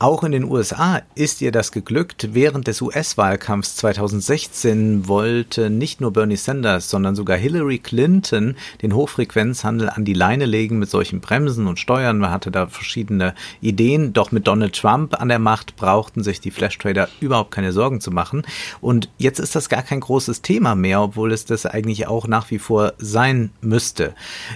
Auch 0.00 0.24
in 0.24 0.32
den 0.32 0.44
USA 0.44 1.02
ist 1.14 1.40
ihr 1.40 1.52
das 1.52 1.70
geglückt. 1.70 2.30
Während 2.32 2.66
des 2.66 2.82
US-Wahlkampfs 2.82 3.76
2016 3.76 5.06
wollte 5.06 5.70
nicht 5.70 6.00
nur 6.00 6.12
Bernie 6.12 6.36
Sanders, 6.36 6.90
sondern 6.90 7.14
sogar 7.14 7.36
Hillary 7.36 7.78
Clinton 7.78 8.56
den 8.82 8.92
Hochfrequenzhandel 8.92 9.88
an 9.88 10.04
die 10.04 10.12
Leine 10.12 10.46
legen 10.46 10.80
mit 10.80 10.90
solchen 10.90 11.20
Bremsen 11.20 11.68
und 11.68 11.78
Steuern. 11.78 12.18
Man 12.18 12.32
hatte 12.32 12.50
da 12.50 12.66
verschiedene 12.66 13.34
Ideen. 13.60 14.12
Doch 14.12 14.32
mit 14.32 14.48
Donald 14.48 14.74
Trump 14.74 15.20
an 15.20 15.28
der 15.28 15.38
Macht 15.38 15.76
brauchten 15.76 16.24
sich 16.24 16.40
die 16.40 16.50
Flash-Trader 16.50 17.08
überhaupt 17.20 17.52
keine 17.52 17.72
Sorgen 17.72 18.00
zu 18.00 18.10
machen. 18.10 18.42
Und 18.80 19.10
jetzt 19.18 19.38
ist 19.38 19.54
das 19.54 19.68
gar 19.68 19.82
kein 19.82 20.00
großes 20.00 20.42
Thema 20.42 20.74
mehr, 20.74 21.02
obwohl 21.02 21.32
es 21.32 21.44
das 21.44 21.66
eigentlich 21.66 22.08
auch 22.08 22.26
nach 22.26 22.50
wie 22.50 22.58
vor 22.58 22.94
sein 22.98 23.50
müsste. 23.60 24.12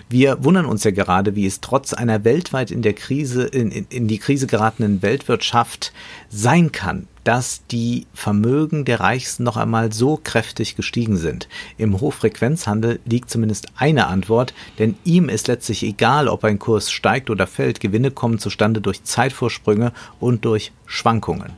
Wir 0.08 0.42
wundern 0.42 0.66
uns 0.66 0.82
ja 0.82 0.90
gerade, 0.90 1.36
wie 1.36 1.46
es 1.46 1.60
trotz 1.60 1.92
einer 1.92 2.24
weltweit 2.24 2.72
in 2.72 2.82
der 2.82 2.94
Krise, 2.94 3.44
in, 3.44 3.70
in, 3.70 3.86
in 3.88 4.08
die 4.08 4.18
Krise 4.18 4.48
geratenen 4.48 5.00
Welt 5.00 5.27
Weltwirtschaft 5.28 5.92
sein 6.30 6.72
kann, 6.72 7.06
dass 7.24 7.66
die 7.70 8.06
Vermögen 8.14 8.84
der 8.84 9.00
Reichsten 9.00 9.44
noch 9.44 9.56
einmal 9.56 9.92
so 9.92 10.18
kräftig 10.22 10.76
gestiegen 10.76 11.16
sind. 11.16 11.48
Im 11.76 12.00
Hochfrequenzhandel 12.00 13.00
liegt 13.04 13.30
zumindest 13.30 13.66
eine 13.76 14.06
Antwort, 14.06 14.54
denn 14.78 14.96
ihm 15.04 15.28
ist 15.28 15.48
letztlich 15.48 15.82
egal, 15.82 16.28
ob 16.28 16.44
ein 16.44 16.58
Kurs 16.58 16.90
steigt 16.90 17.28
oder 17.28 17.46
fällt, 17.46 17.80
Gewinne 17.80 18.10
kommen 18.10 18.38
zustande 18.38 18.80
durch 18.80 19.04
Zeitvorsprünge 19.04 19.92
und 20.20 20.44
durch 20.44 20.72
Schwankungen. 20.86 21.52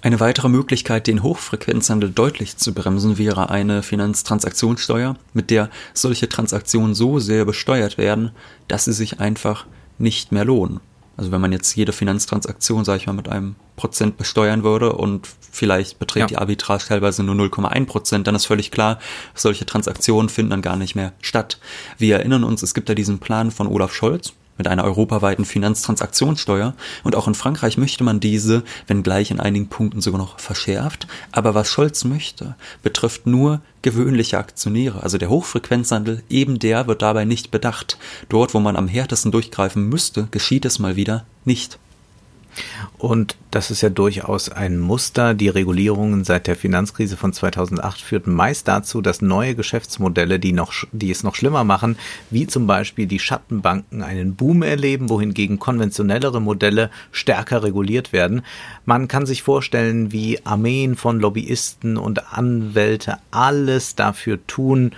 Eine 0.00 0.20
weitere 0.20 0.50
Möglichkeit, 0.50 1.06
den 1.06 1.22
Hochfrequenzhandel 1.22 2.10
deutlich 2.10 2.58
zu 2.58 2.74
bremsen, 2.74 3.16
wäre 3.16 3.48
eine 3.48 3.82
Finanztransaktionssteuer, 3.82 5.16
mit 5.32 5.50
der 5.50 5.70
solche 5.94 6.28
Transaktionen 6.28 6.94
so 6.94 7.18
sehr 7.18 7.46
besteuert 7.46 7.96
werden, 7.96 8.30
dass 8.68 8.84
sie 8.84 8.92
sich 8.92 9.18
einfach 9.18 9.64
nicht 9.96 10.30
mehr 10.30 10.44
lohnen. 10.44 10.80
Also 11.16 11.30
wenn 11.30 11.40
man 11.40 11.52
jetzt 11.52 11.74
jede 11.76 11.92
Finanztransaktion, 11.92 12.84
sage 12.84 12.98
ich 12.98 13.06
mal, 13.06 13.12
mit 13.12 13.28
einem 13.28 13.54
Prozent 13.76 14.16
besteuern 14.16 14.64
würde 14.64 14.92
und 14.92 15.28
vielleicht 15.50 15.98
beträgt 15.98 16.22
ja. 16.22 16.26
die 16.26 16.38
Arbitrage 16.38 16.84
teilweise 16.84 17.22
nur 17.22 17.34
0,1 17.34 17.86
Prozent, 17.86 18.26
dann 18.26 18.34
ist 18.34 18.46
völlig 18.46 18.70
klar, 18.70 18.98
solche 19.34 19.66
Transaktionen 19.66 20.28
finden 20.28 20.50
dann 20.50 20.62
gar 20.62 20.76
nicht 20.76 20.94
mehr 20.94 21.12
statt. 21.20 21.58
Wir 21.98 22.16
erinnern 22.16 22.44
uns, 22.44 22.62
es 22.62 22.74
gibt 22.74 22.88
ja 22.88 22.94
diesen 22.94 23.20
Plan 23.20 23.50
von 23.50 23.68
Olaf 23.68 23.92
Scholz, 23.94 24.32
mit 24.56 24.68
einer 24.68 24.84
europaweiten 24.84 25.44
Finanztransaktionssteuer 25.44 26.74
und 27.02 27.16
auch 27.16 27.28
in 27.28 27.34
Frankreich 27.34 27.76
möchte 27.76 28.04
man 28.04 28.20
diese, 28.20 28.62
wenngleich 28.86 29.30
in 29.30 29.40
einigen 29.40 29.68
Punkten 29.68 30.00
sogar 30.00 30.18
noch 30.18 30.38
verschärft. 30.38 31.06
Aber 31.32 31.54
was 31.54 31.68
Scholz 31.68 32.04
möchte, 32.04 32.54
betrifft 32.82 33.26
nur 33.26 33.60
gewöhnliche 33.82 34.38
Aktionäre, 34.38 35.02
also 35.02 35.18
der 35.18 35.28
Hochfrequenzhandel, 35.28 36.22
eben 36.30 36.58
der 36.58 36.86
wird 36.86 37.02
dabei 37.02 37.24
nicht 37.24 37.50
bedacht. 37.50 37.98
Dort, 38.28 38.54
wo 38.54 38.60
man 38.60 38.76
am 38.76 38.88
härtesten 38.88 39.32
durchgreifen 39.32 39.88
müsste, 39.88 40.28
geschieht 40.30 40.64
es 40.64 40.78
mal 40.78 40.96
wieder 40.96 41.24
nicht. 41.44 41.78
Und 42.98 43.36
das 43.50 43.70
ist 43.70 43.82
ja 43.82 43.90
durchaus 43.90 44.48
ein 44.48 44.78
Muster. 44.78 45.34
Die 45.34 45.48
Regulierungen 45.48 46.24
seit 46.24 46.46
der 46.46 46.56
Finanzkrise 46.56 47.16
von 47.16 47.32
2008 47.32 48.00
führten 48.00 48.32
meist 48.32 48.68
dazu, 48.68 49.00
dass 49.00 49.22
neue 49.22 49.54
Geschäftsmodelle, 49.54 50.38
die, 50.38 50.52
noch, 50.52 50.72
die 50.92 51.10
es 51.10 51.22
noch 51.22 51.34
schlimmer 51.34 51.64
machen, 51.64 51.96
wie 52.30 52.46
zum 52.46 52.66
Beispiel 52.66 53.06
die 53.06 53.18
Schattenbanken, 53.18 54.02
einen 54.02 54.34
Boom 54.34 54.62
erleben, 54.62 55.08
wohingegen 55.08 55.58
konventionellere 55.58 56.40
Modelle 56.40 56.90
stärker 57.12 57.62
reguliert 57.62 58.12
werden. 58.12 58.42
Man 58.84 59.08
kann 59.08 59.26
sich 59.26 59.42
vorstellen, 59.42 60.12
wie 60.12 60.44
Armeen 60.44 60.96
von 60.96 61.20
Lobbyisten 61.20 61.96
und 61.96 62.32
Anwälte 62.32 63.18
alles 63.30 63.94
dafür 63.94 64.44
tun, 64.46 64.92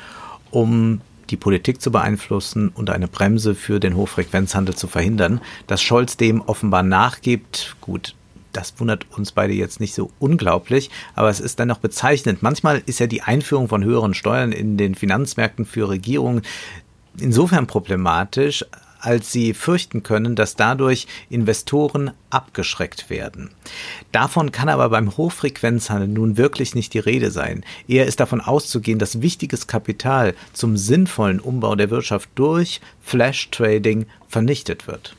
um 0.50 1.00
die 1.30 1.36
Politik 1.36 1.80
zu 1.80 1.90
beeinflussen 1.90 2.68
und 2.68 2.90
eine 2.90 3.08
Bremse 3.08 3.54
für 3.54 3.80
den 3.80 3.96
Hochfrequenzhandel 3.96 4.74
zu 4.74 4.86
verhindern. 4.86 5.40
Dass 5.66 5.82
Scholz 5.82 6.16
dem 6.16 6.40
offenbar 6.40 6.82
nachgibt, 6.82 7.76
gut, 7.80 8.14
das 8.52 8.74
wundert 8.78 9.06
uns 9.16 9.32
beide 9.32 9.52
jetzt 9.52 9.80
nicht 9.80 9.94
so 9.94 10.10
unglaublich, 10.18 10.90
aber 11.14 11.28
es 11.28 11.40
ist 11.40 11.58
dennoch 11.58 11.78
bezeichnend. 11.78 12.42
Manchmal 12.42 12.82
ist 12.86 13.00
ja 13.00 13.06
die 13.06 13.22
Einführung 13.22 13.68
von 13.68 13.84
höheren 13.84 14.14
Steuern 14.14 14.52
in 14.52 14.76
den 14.76 14.94
Finanzmärkten 14.94 15.66
für 15.66 15.88
Regierungen 15.88 16.42
insofern 17.20 17.66
problematisch, 17.66 18.64
als 19.06 19.30
sie 19.30 19.54
fürchten 19.54 20.02
können, 20.02 20.34
dass 20.34 20.56
dadurch 20.56 21.06
Investoren 21.30 22.10
abgeschreckt 22.28 23.08
werden. 23.08 23.50
Davon 24.10 24.50
kann 24.50 24.68
aber 24.68 24.88
beim 24.90 25.16
Hochfrequenzhandel 25.16 26.08
nun 26.08 26.36
wirklich 26.36 26.74
nicht 26.74 26.92
die 26.92 26.98
Rede 26.98 27.30
sein. 27.30 27.64
Eher 27.86 28.06
ist 28.06 28.18
davon 28.18 28.40
auszugehen, 28.40 28.98
dass 28.98 29.22
wichtiges 29.22 29.68
Kapital 29.68 30.34
zum 30.52 30.76
sinnvollen 30.76 31.38
Umbau 31.38 31.76
der 31.76 31.90
Wirtschaft 31.90 32.28
durch 32.34 32.80
Flash-Trading 33.00 34.06
vernichtet 34.28 34.88
wird. 34.88 35.14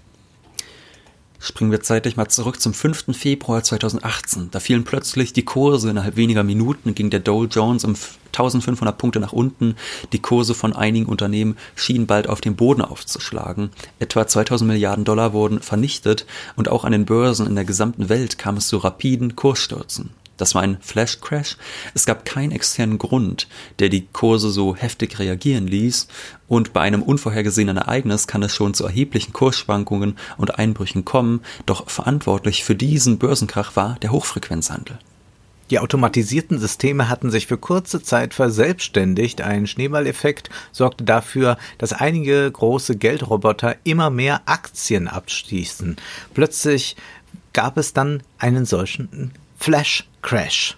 Springen 1.39 1.71
wir 1.71 1.81
zeitlich 1.81 2.17
mal 2.17 2.27
zurück 2.27 2.59
zum 2.59 2.73
5. 2.73 3.15
Februar 3.15 3.63
2018. 3.63 4.49
Da 4.51 4.59
fielen 4.59 4.83
plötzlich 4.83 5.33
die 5.33 5.45
Kurse 5.45 5.89
innerhalb 5.89 6.15
weniger 6.15 6.43
Minuten, 6.43 6.95
ging 6.95 7.11
der 7.11 7.19
Dow 7.19 7.45
Jones 7.45 7.83
um 7.83 7.95
1500 8.27 8.97
Punkte 8.97 9.19
nach 9.19 9.33
unten. 9.33 9.75
Die 10.13 10.19
Kurse 10.21 10.55
von 10.55 10.73
einigen 10.73 11.05
Unternehmen 11.05 11.57
schienen 11.75 12.07
bald 12.07 12.27
auf 12.27 12.41
den 12.41 12.55
Boden 12.55 12.81
aufzuschlagen. 12.81 13.69
Etwa 13.99 14.27
2000 14.27 14.67
Milliarden 14.67 15.05
Dollar 15.05 15.33
wurden 15.33 15.61
vernichtet 15.61 16.25
und 16.55 16.69
auch 16.69 16.85
an 16.85 16.91
den 16.91 17.05
Börsen 17.05 17.45
in 17.45 17.55
der 17.55 17.65
gesamten 17.65 18.09
Welt 18.09 18.37
kam 18.39 18.57
es 18.57 18.67
zu 18.67 18.77
rapiden 18.77 19.35
Kursstürzen. 19.35 20.09
Das 20.37 20.55
war 20.55 20.61
ein 20.61 20.77
Flash 20.81 21.19
Crash. 21.19 21.57
Es 21.93 22.05
gab 22.05 22.23
keinen 22.23 22.51
externen 22.51 22.97
Grund, 22.97 23.47
der 23.79 23.89
die 23.89 24.05
Kurse 24.05 24.49
so 24.49 24.75
heftig 24.75 25.19
reagieren 25.19 25.67
ließ. 25.67 26.07
Und 26.47 26.73
bei 26.73 26.81
einem 26.81 27.03
unvorhergesehenen 27.03 27.77
Ereignis 27.77 28.27
kann 28.27 28.43
es 28.43 28.53
schon 28.53 28.73
zu 28.73 28.85
erheblichen 28.85 29.33
Kursschwankungen 29.33 30.17
und 30.37 30.57
Einbrüchen 30.57 31.03
kommen. 31.03 31.41
Doch 31.65 31.89
verantwortlich 31.89 32.63
für 32.63 32.75
diesen 32.75 33.17
Börsenkrach 33.17 33.75
war 33.75 33.97
der 34.01 34.11
Hochfrequenzhandel. 34.11 34.99
Die 35.69 35.79
automatisierten 35.79 36.59
Systeme 36.59 37.09
hatten 37.09 37.29
sich 37.29 37.47
für 37.47 37.57
kurze 37.57 38.01
Zeit 38.01 38.33
verselbstständigt. 38.33 39.41
Ein 39.41 39.67
Schneeballeffekt 39.67 40.49
sorgte 40.71 41.03
dafür, 41.03 41.57
dass 41.77 41.91
einige 41.91 42.49
große 42.49 42.95
Geldroboter 42.95 43.75
immer 43.83 44.09
mehr 44.09 44.43
Aktien 44.45 45.09
abstießen. 45.09 45.97
Plötzlich 46.33 46.95
gab 47.51 47.77
es 47.77 47.91
dann 47.91 48.23
einen 48.37 48.65
solchen 48.65 49.31
Flash 49.57 50.07
Crash. 50.27 50.75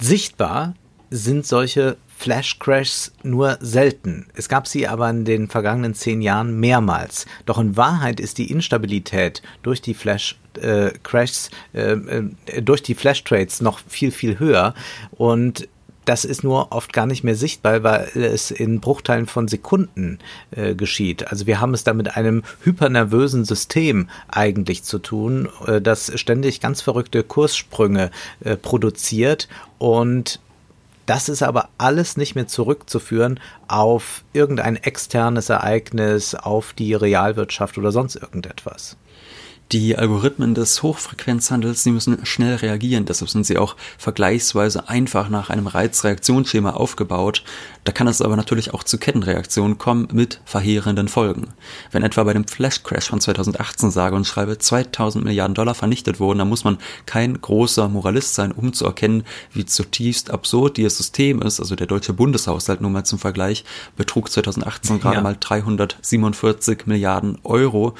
Sichtbar 0.00 0.72
sind 1.10 1.46
solche 1.46 1.98
Flash 2.16 2.58
Crashs 2.58 3.12
nur 3.22 3.58
selten. 3.60 4.28
Es 4.34 4.48
gab 4.48 4.66
sie 4.66 4.88
aber 4.88 5.10
in 5.10 5.26
den 5.26 5.48
vergangenen 5.48 5.92
zehn 5.92 6.22
Jahren 6.22 6.58
mehrmals. 6.58 7.26
Doch 7.44 7.58
in 7.58 7.76
Wahrheit 7.76 8.18
ist 8.18 8.38
die 8.38 8.50
Instabilität 8.50 9.42
durch 9.62 9.82
die 9.82 9.92
Flash 9.92 10.38
äh, 10.58 10.92
Crashs, 11.02 11.50
äh, 11.74 11.92
äh, 11.92 12.62
durch 12.62 12.82
die 12.82 12.94
Flash 12.94 13.22
Trades 13.24 13.60
noch 13.60 13.80
viel, 13.86 14.10
viel 14.10 14.38
höher. 14.38 14.72
Und 15.10 15.68
das 16.06 16.24
ist 16.24 16.44
nur 16.44 16.72
oft 16.72 16.92
gar 16.92 17.04
nicht 17.04 17.24
mehr 17.24 17.34
sichtbar, 17.34 17.82
weil 17.82 18.08
es 18.14 18.50
in 18.50 18.80
Bruchteilen 18.80 19.26
von 19.26 19.48
Sekunden 19.48 20.18
äh, 20.52 20.74
geschieht. 20.74 21.30
Also 21.30 21.46
wir 21.46 21.60
haben 21.60 21.74
es 21.74 21.84
da 21.84 21.92
mit 21.92 22.16
einem 22.16 22.42
hypernervösen 22.62 23.44
System 23.44 24.08
eigentlich 24.28 24.84
zu 24.84 24.98
tun, 24.98 25.48
äh, 25.66 25.80
das 25.80 26.18
ständig 26.18 26.60
ganz 26.60 26.80
verrückte 26.80 27.22
Kurssprünge 27.22 28.10
äh, 28.40 28.56
produziert 28.56 29.48
und 29.78 30.40
das 31.06 31.28
ist 31.28 31.42
aber 31.42 31.68
alles 31.78 32.16
nicht 32.16 32.34
mehr 32.34 32.48
zurückzuführen 32.48 33.38
auf 33.68 34.24
irgendein 34.32 34.76
externes 34.76 35.48
Ereignis, 35.48 36.34
auf 36.34 36.72
die 36.72 36.94
Realwirtschaft 36.94 37.78
oder 37.78 37.92
sonst 37.92 38.16
irgendetwas. 38.16 38.96
Die 39.72 39.96
Algorithmen 39.96 40.54
des 40.54 40.84
Hochfrequenzhandels, 40.84 41.82
die 41.82 41.90
müssen 41.90 42.24
schnell 42.24 42.54
reagieren, 42.54 43.04
deshalb 43.04 43.28
sind 43.28 43.44
sie 43.44 43.58
auch 43.58 43.74
vergleichsweise 43.98 44.88
einfach 44.88 45.28
nach 45.28 45.50
einem 45.50 45.66
Reizreaktionsschema 45.66 46.70
aufgebaut. 46.70 47.42
Da 47.82 47.90
kann 47.90 48.06
es 48.06 48.22
aber 48.22 48.36
natürlich 48.36 48.74
auch 48.74 48.84
zu 48.84 48.96
Kettenreaktionen 48.96 49.76
kommen 49.76 50.06
mit 50.12 50.40
verheerenden 50.44 51.08
Folgen. 51.08 51.48
Wenn 51.90 52.04
etwa 52.04 52.22
bei 52.22 52.32
dem 52.32 52.46
Flash 52.46 52.84
Crash 52.84 53.08
von 53.08 53.20
2018 53.20 53.90
sage 53.90 54.14
und 54.14 54.24
schreibe 54.24 54.56
2000 54.56 55.24
Milliarden 55.24 55.54
Dollar 55.54 55.74
vernichtet 55.74 56.20
wurden, 56.20 56.38
dann 56.38 56.48
muss 56.48 56.62
man 56.62 56.78
kein 57.06 57.40
großer 57.40 57.88
Moralist 57.88 58.34
sein, 58.34 58.52
um 58.52 58.72
zu 58.72 58.84
erkennen, 58.84 59.24
wie 59.52 59.66
zutiefst 59.66 60.30
absurd 60.30 60.76
dieses 60.76 60.96
System 60.96 61.42
ist. 61.42 61.58
Also 61.58 61.74
der 61.74 61.88
deutsche 61.88 62.12
Bundeshaushalt 62.12 62.80
nur 62.80 62.90
mal 62.90 63.04
zum 63.04 63.18
Vergleich 63.18 63.64
betrug 63.96 64.30
2018 64.30 65.00
gerade 65.00 65.16
ja. 65.16 65.22
mal 65.22 65.36
347 65.38 66.86
Milliarden 66.86 67.38
Euro 67.42 67.94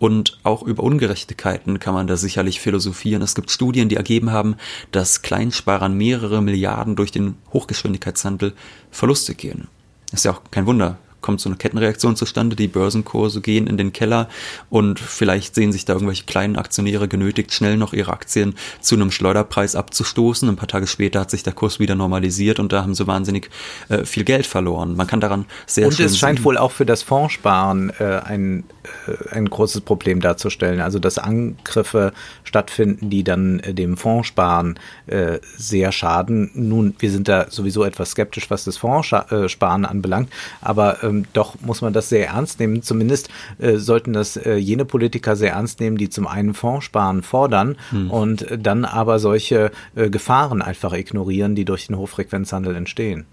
und 0.00 0.38
auch 0.44 0.62
über 0.62 0.82
Ungerechtigkeiten 0.82 1.78
kann 1.78 1.94
man 1.94 2.06
da 2.06 2.16
sicherlich 2.16 2.58
philosophieren. 2.58 3.22
Es 3.22 3.34
gibt 3.34 3.50
Studien, 3.50 3.90
die 3.90 3.96
ergeben 3.96 4.32
haben, 4.32 4.56
dass 4.90 5.20
Kleinsparern 5.22 5.94
mehrere 5.94 6.42
Milliarden 6.42 6.96
durch 6.96 7.12
den 7.12 7.36
Hochgeschwindigkeitshandel 7.52 8.54
Verluste 8.90 9.34
gehen. 9.34 9.68
ist 10.10 10.24
ja 10.24 10.32
auch 10.32 10.40
kein 10.50 10.66
Wunder 10.66 10.98
kommt 11.20 11.40
so 11.40 11.48
eine 11.48 11.56
Kettenreaktion 11.56 12.16
zustande, 12.16 12.56
die 12.56 12.68
Börsenkurse 12.68 13.40
gehen 13.40 13.66
in 13.66 13.76
den 13.76 13.92
Keller 13.92 14.28
und 14.68 14.98
vielleicht 14.98 15.54
sehen 15.54 15.72
sich 15.72 15.84
da 15.84 15.94
irgendwelche 15.94 16.24
kleinen 16.24 16.56
Aktionäre 16.56 17.08
genötigt, 17.08 17.52
schnell 17.52 17.76
noch 17.76 17.92
ihre 17.92 18.12
Aktien 18.12 18.54
zu 18.80 18.94
einem 18.94 19.10
Schleuderpreis 19.10 19.74
abzustoßen. 19.74 20.48
Ein 20.48 20.56
paar 20.56 20.68
Tage 20.68 20.86
später 20.86 21.20
hat 21.20 21.30
sich 21.30 21.42
der 21.42 21.52
Kurs 21.52 21.78
wieder 21.78 21.94
normalisiert 21.94 22.58
und 22.58 22.72
da 22.72 22.82
haben 22.82 22.94
sie 22.94 23.06
wahnsinnig 23.06 23.50
äh, 23.88 24.04
viel 24.04 24.24
Geld 24.24 24.46
verloren. 24.46 24.96
Man 24.96 25.06
kann 25.06 25.20
daran 25.20 25.46
sehr 25.66 25.86
Und 25.86 25.98
es 25.98 26.18
scheint 26.18 26.38
sehen. 26.38 26.44
wohl 26.44 26.58
auch 26.58 26.72
für 26.72 26.86
das 26.86 27.02
Fondssparen 27.02 27.92
äh, 27.98 28.20
ein, 28.24 28.64
äh, 29.06 29.34
ein 29.34 29.48
großes 29.48 29.82
Problem 29.82 30.20
darzustellen. 30.20 30.80
Also 30.80 30.98
dass 30.98 31.18
Angriffe 31.18 32.12
stattfinden, 32.44 33.10
die 33.10 33.24
dann 33.24 33.60
äh, 33.60 33.74
dem 33.74 33.96
Fondssparen 33.96 34.78
äh, 35.06 35.38
sehr 35.56 35.92
schaden. 35.92 36.50
Nun, 36.54 36.94
wir 36.98 37.10
sind 37.10 37.28
da 37.28 37.50
sowieso 37.50 37.84
etwas 37.84 38.12
skeptisch, 38.12 38.50
was 38.50 38.64
das 38.64 38.76
Fondssparen 38.76 39.84
anbelangt, 39.84 40.30
aber 40.60 40.98
ähm, 41.10 41.24
doch 41.32 41.60
muss 41.60 41.82
man 41.82 41.92
das 41.92 42.08
sehr 42.08 42.28
ernst 42.28 42.60
nehmen. 42.60 42.82
Zumindest 42.82 43.28
äh, 43.58 43.76
sollten 43.76 44.12
das 44.12 44.36
äh, 44.36 44.56
jene 44.56 44.84
Politiker 44.84 45.36
sehr 45.36 45.52
ernst 45.52 45.80
nehmen, 45.80 45.96
die 45.96 46.08
zum 46.08 46.26
einen 46.26 46.54
Fondssparen 46.54 47.22
fordern 47.22 47.76
hm. 47.90 48.10
und 48.10 48.46
dann 48.58 48.84
aber 48.84 49.18
solche 49.18 49.70
äh, 49.94 50.08
Gefahren 50.10 50.62
einfach 50.62 50.92
ignorieren, 50.92 51.54
die 51.54 51.64
durch 51.64 51.86
den 51.86 51.96
Hochfrequenzhandel 51.96 52.74
entstehen. 52.74 53.26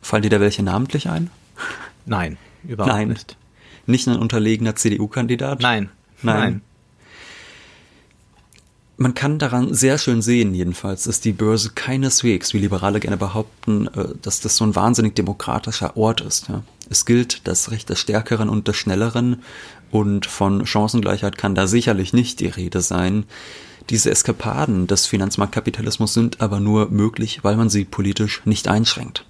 Fallen 0.00 0.22
dir 0.22 0.30
da 0.30 0.40
welche 0.40 0.62
namentlich 0.62 1.08
ein? 1.08 1.30
Nein, 2.06 2.36
überhaupt 2.64 2.94
Nein. 2.94 3.08
nicht. 3.08 3.36
Nicht 3.86 4.06
ein 4.06 4.16
unterlegener 4.16 4.76
CDU-Kandidat? 4.76 5.60
Nein. 5.60 5.90
Nein. 6.22 6.40
Nein. 6.40 6.60
Man 9.00 9.14
kann 9.14 9.38
daran 9.38 9.74
sehr 9.74 9.96
schön 9.96 10.22
sehen, 10.22 10.54
jedenfalls, 10.54 11.04
dass 11.04 11.20
die 11.20 11.30
Börse 11.30 11.70
keineswegs, 11.72 12.52
wie 12.52 12.58
Liberale 12.58 12.98
gerne 12.98 13.16
behaupten, 13.16 13.86
äh, 13.86 14.08
dass 14.20 14.40
das 14.40 14.56
so 14.56 14.64
ein 14.64 14.74
wahnsinnig 14.74 15.14
demokratischer 15.14 15.96
Ort 15.96 16.20
ist. 16.20 16.48
Es 16.90 17.04
gilt 17.04 17.46
das 17.46 17.70
Recht 17.70 17.90
des 17.90 17.98
Stärkeren 17.98 18.48
und 18.48 18.68
des 18.68 18.76
Schnelleren 18.76 19.42
und 19.90 20.26
von 20.26 20.66
Chancengleichheit 20.66 21.36
kann 21.38 21.54
da 21.54 21.66
sicherlich 21.66 22.12
nicht 22.12 22.40
die 22.40 22.48
Rede 22.48 22.80
sein. 22.80 23.24
Diese 23.90 24.10
Eskapaden 24.10 24.86
des 24.86 25.06
Finanzmarktkapitalismus 25.06 26.14
sind 26.14 26.40
aber 26.40 26.60
nur 26.60 26.90
möglich, 26.90 27.40
weil 27.42 27.56
man 27.56 27.70
sie 27.70 27.84
politisch 27.84 28.42
nicht 28.44 28.68
einschränkt. 28.68 29.24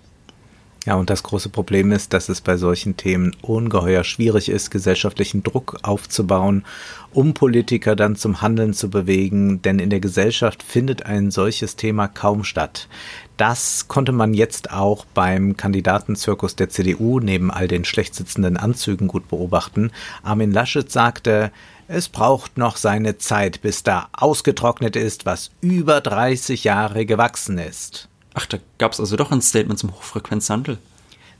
Ja, 0.86 0.94
und 0.94 1.10
das 1.10 1.22
große 1.22 1.48
Problem 1.48 1.92
ist, 1.92 2.12
dass 2.12 2.28
es 2.28 2.40
bei 2.40 2.56
solchen 2.56 2.96
Themen 2.96 3.36
ungeheuer 3.42 4.04
schwierig 4.04 4.48
ist, 4.48 4.70
gesellschaftlichen 4.70 5.42
Druck 5.42 5.78
aufzubauen, 5.82 6.64
um 7.12 7.34
Politiker 7.34 7.96
dann 7.96 8.16
zum 8.16 8.40
Handeln 8.40 8.72
zu 8.74 8.88
bewegen, 8.88 9.60
denn 9.60 9.80
in 9.80 9.90
der 9.90 10.00
Gesellschaft 10.00 10.62
findet 10.62 11.04
ein 11.04 11.30
solches 11.30 11.76
Thema 11.76 12.06
kaum 12.06 12.44
statt. 12.44 12.88
Das 13.36 13.88
konnte 13.88 14.12
man 14.12 14.34
jetzt 14.34 14.72
auch 14.72 15.04
beim 15.14 15.56
Kandidatenzirkus 15.56 16.56
der 16.56 16.70
CDU 16.70 17.20
neben 17.20 17.50
all 17.50 17.68
den 17.68 17.84
schlecht 17.84 18.14
sitzenden 18.14 18.56
Anzügen 18.56 19.08
gut 19.08 19.28
beobachten. 19.28 19.90
Armin 20.22 20.52
Laschet 20.52 20.90
sagte, 20.90 21.52
es 21.86 22.08
braucht 22.08 22.58
noch 22.58 22.76
seine 22.76 23.18
Zeit, 23.18 23.62
bis 23.62 23.82
da 23.82 24.08
ausgetrocknet 24.12 24.96
ist, 24.96 25.24
was 25.26 25.50
über 25.60 26.00
30 26.00 26.64
Jahre 26.64 27.06
gewachsen 27.06 27.58
ist. 27.58 28.08
Ach, 28.40 28.46
da 28.46 28.59
gab 28.79 28.92
es 28.92 29.01
also 29.01 29.16
doch 29.16 29.33
ein 29.33 29.42
Statement 29.42 29.81
zum 29.81 29.92
Hochfrequenzhandel. 29.92 30.79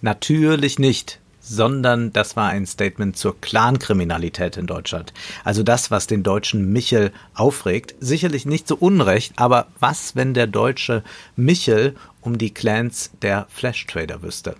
Natürlich 0.01 0.81
nicht, 0.81 1.21
sondern 1.41 2.13
das 2.13 2.35
war 2.35 2.49
ein 2.49 2.67
Statement 2.67 3.17
zur 3.17 3.41
Clankriminalität 3.41 4.57
in 4.57 4.67
Deutschland. 4.67 5.13
Also 5.45 5.63
das, 5.63 5.93
was 5.93 6.09
den 6.09 6.25
deutschen 6.25 6.73
Michel 6.73 7.13
aufregt, 7.35 7.95
sicherlich 8.01 8.47
nicht 8.47 8.67
so 8.67 8.75
unrecht, 8.75 9.35
aber 9.37 9.69
was, 9.79 10.17
wenn 10.17 10.35
der 10.35 10.49
deutsche 10.49 11.05
Michel 11.37 11.95
um 12.21 12.37
die 12.37 12.53
Clans 12.53 13.13
der 13.23 13.47
Flash-Trader 13.49 14.23
wüsste? 14.23 14.57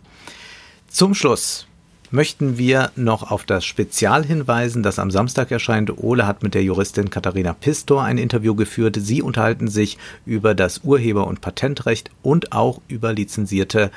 Zum 0.87 1.17
Schluss 1.17 1.67
möchten 2.11 2.59
wir 2.59 2.91
noch 2.97 3.31
auf 3.31 3.45
das 3.45 3.65
Spezial 3.65 4.25
hinweisen, 4.25 4.83
das 4.83 4.99
am 4.99 5.11
Samstag 5.11 5.51
erscheint. 5.51 5.99
Ole 5.99 6.27
hat 6.27 6.43
mit 6.43 6.55
der 6.55 6.63
Juristin 6.63 7.11
Katharina 7.11 7.53
Pistor 7.53 8.03
ein 8.03 8.19
Interview 8.19 8.55
geführt. 8.55 8.97
Sie 8.99 9.23
unterhalten 9.23 9.69
sich 9.69 9.99
über 10.27 10.55
das 10.55 10.79
Urheber- 10.85 11.27
und 11.27 11.41
Patentrecht 11.41 12.11
und 12.23 12.53
auch 12.53 12.81
über 12.89 13.13
lizenzierte 13.13 13.91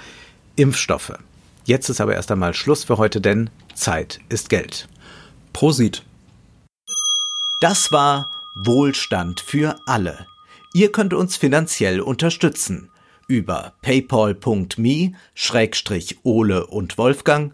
Impfstoffe. 0.55 1.13
Jetzt 1.65 1.89
ist 1.89 2.01
aber 2.01 2.15
erst 2.15 2.31
einmal 2.31 2.53
Schluss 2.53 2.83
für 2.83 2.97
heute, 2.97 3.21
denn 3.21 3.49
Zeit 3.75 4.19
ist 4.29 4.49
Geld. 4.49 4.87
Prosit. 5.53 6.03
Das 7.61 7.91
war 7.91 8.31
Wohlstand 8.65 9.39
für 9.39 9.75
alle. 9.85 10.25
Ihr 10.73 10.91
könnt 10.91 11.13
uns 11.13 11.37
finanziell 11.37 12.01
unterstützen 12.01 12.89
über 13.27 13.73
paypal.me-ole 13.81 15.15
und 16.67 16.97
Wolfgang 16.97 17.53